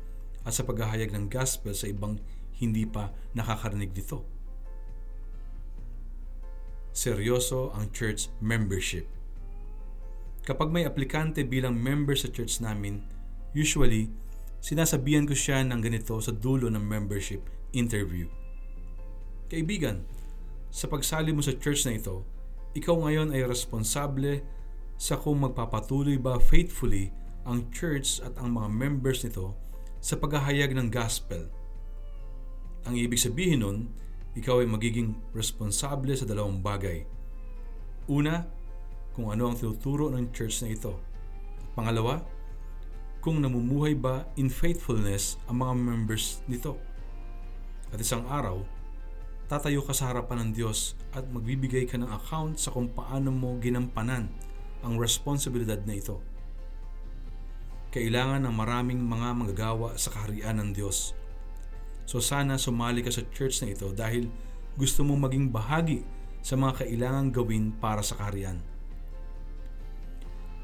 at 0.44 0.56
sa 0.56 0.68
paghahayag 0.68 1.12
ng 1.12 1.32
gospel 1.32 1.72
sa 1.72 1.88
ibang 1.88 2.20
hindi 2.60 2.88
pa 2.88 3.12
nakakarinig 3.36 3.92
dito. 3.92 4.24
Seryoso 6.96 7.76
ang 7.76 7.92
church 7.92 8.32
membership. 8.40 9.04
Kapag 10.46 10.70
may 10.72 10.86
aplikante 10.88 11.44
bilang 11.44 11.76
member 11.76 12.16
sa 12.16 12.30
church 12.30 12.62
namin, 12.62 13.02
usually, 13.52 14.08
sinasabihan 14.62 15.26
ko 15.26 15.34
siya 15.34 15.66
ng 15.66 15.82
ganito 15.82 16.16
sa 16.22 16.32
dulo 16.32 16.70
ng 16.70 16.80
membership 16.80 17.44
interview. 17.76 18.30
Kaibigan, 19.52 20.06
sa 20.72 20.88
pagsali 20.88 21.34
mo 21.34 21.42
sa 21.44 21.58
church 21.58 21.84
na 21.90 21.98
ito, 21.98 22.24
ikaw 22.76 22.96
ngayon 23.08 23.32
ay 23.32 23.48
responsable 23.48 24.44
sa 24.96 25.20
kung 25.20 25.44
magpapatuloy 25.44 26.16
ba 26.16 26.40
faithfully 26.40 27.12
ang 27.44 27.68
church 27.72 28.24
at 28.24 28.36
ang 28.40 28.56
mga 28.56 28.70
members 28.72 29.24
nito 29.24 29.56
sa 30.00 30.16
paghahayag 30.18 30.76
ng 30.76 30.88
gospel. 30.92 31.48
Ang 32.86 33.02
ibig 33.02 33.18
sabihin 33.18 33.66
nun, 33.66 33.90
ikaw 34.38 34.62
ay 34.62 34.70
magiging 34.70 35.18
responsable 35.34 36.14
sa 36.14 36.30
dalawang 36.30 36.62
bagay. 36.62 37.02
Una, 38.06 38.46
kung 39.18 39.34
ano 39.34 39.50
ang 39.50 39.58
tinuturo 39.58 40.14
ng 40.14 40.30
church 40.30 40.62
na 40.62 40.70
ito. 40.70 40.94
Pangalawa, 41.74 42.22
kung 43.26 43.42
namumuhay 43.42 43.98
ba 43.98 44.30
in 44.38 44.54
faithfulness 44.54 45.42
ang 45.50 45.66
mga 45.66 45.74
members 45.74 46.46
nito. 46.46 46.78
At 47.90 47.98
isang 47.98 48.30
araw, 48.30 48.62
tatayo 49.50 49.82
ka 49.82 49.98
sa 49.98 50.14
harapan 50.14 50.46
ng 50.46 50.52
Diyos 50.54 50.94
at 51.10 51.26
magbibigay 51.26 51.90
ka 51.90 51.98
ng 51.98 52.12
account 52.14 52.62
sa 52.62 52.70
kung 52.70 52.94
paano 52.94 53.34
mo 53.34 53.58
ginampanan 53.58 54.30
ang 54.86 55.02
responsibilidad 55.02 55.82
na 55.90 55.98
ito. 55.98 56.22
Kailangan 57.90 58.46
ng 58.46 58.54
maraming 58.54 59.02
mga 59.02 59.34
magagawa 59.34 59.98
sa 59.98 60.14
kaharian 60.14 60.62
ng 60.62 60.70
Diyos 60.78 61.18
So 62.06 62.22
sana 62.22 62.62
sumali 62.62 63.02
ka 63.02 63.10
sa 63.10 63.26
church 63.34 63.66
na 63.66 63.74
ito 63.74 63.90
dahil 63.90 64.30
gusto 64.78 65.02
mong 65.02 65.30
maging 65.30 65.50
bahagi 65.50 66.06
sa 66.46 66.54
mga 66.54 66.86
kailangang 66.86 67.30
gawin 67.34 67.74
para 67.74 68.06
sa 68.06 68.14
kaharian. 68.22 68.62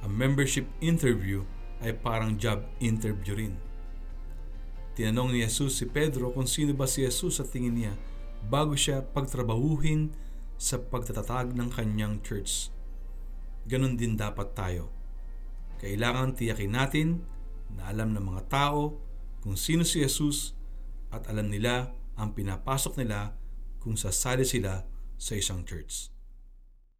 Ang 0.06 0.14
membership 0.14 0.70
interview 0.82 1.42
ay 1.82 1.98
parang 1.98 2.38
job 2.38 2.62
interview 2.78 3.34
rin. 3.34 3.54
Tinanong 4.94 5.34
ni 5.34 5.42
Jesus 5.42 5.82
si 5.82 5.90
Pedro 5.90 6.30
kung 6.30 6.46
sino 6.46 6.78
ba 6.78 6.86
si 6.86 7.02
Jesus 7.02 7.42
sa 7.42 7.46
tingin 7.46 7.74
niya 7.74 7.94
bago 8.46 8.78
siya 8.78 9.02
pagtrabahuhin 9.02 10.14
sa 10.62 10.78
pagtatatag 10.78 11.58
ng 11.58 11.70
kanyang 11.74 12.22
church. 12.22 12.70
Ganon 13.66 13.98
din 13.98 14.14
dapat 14.14 14.54
tayo. 14.54 14.94
Kailangan 15.82 16.38
tiyakin 16.38 16.74
natin 16.74 17.08
na 17.74 17.90
alam 17.90 18.14
ng 18.14 18.22
mga 18.22 18.44
tao 18.46 19.02
kung 19.42 19.58
sino 19.58 19.82
si 19.82 20.06
Jesus 20.06 20.54
at 21.12 21.28
alam 21.32 21.48
nila 21.48 21.92
ang 22.20 22.36
pinapasok 22.36 23.00
nila 23.00 23.36
kung 23.80 23.96
sasali 23.96 24.44
sila 24.44 24.84
sa 25.16 25.34
isang 25.38 25.64
church. 25.64 26.11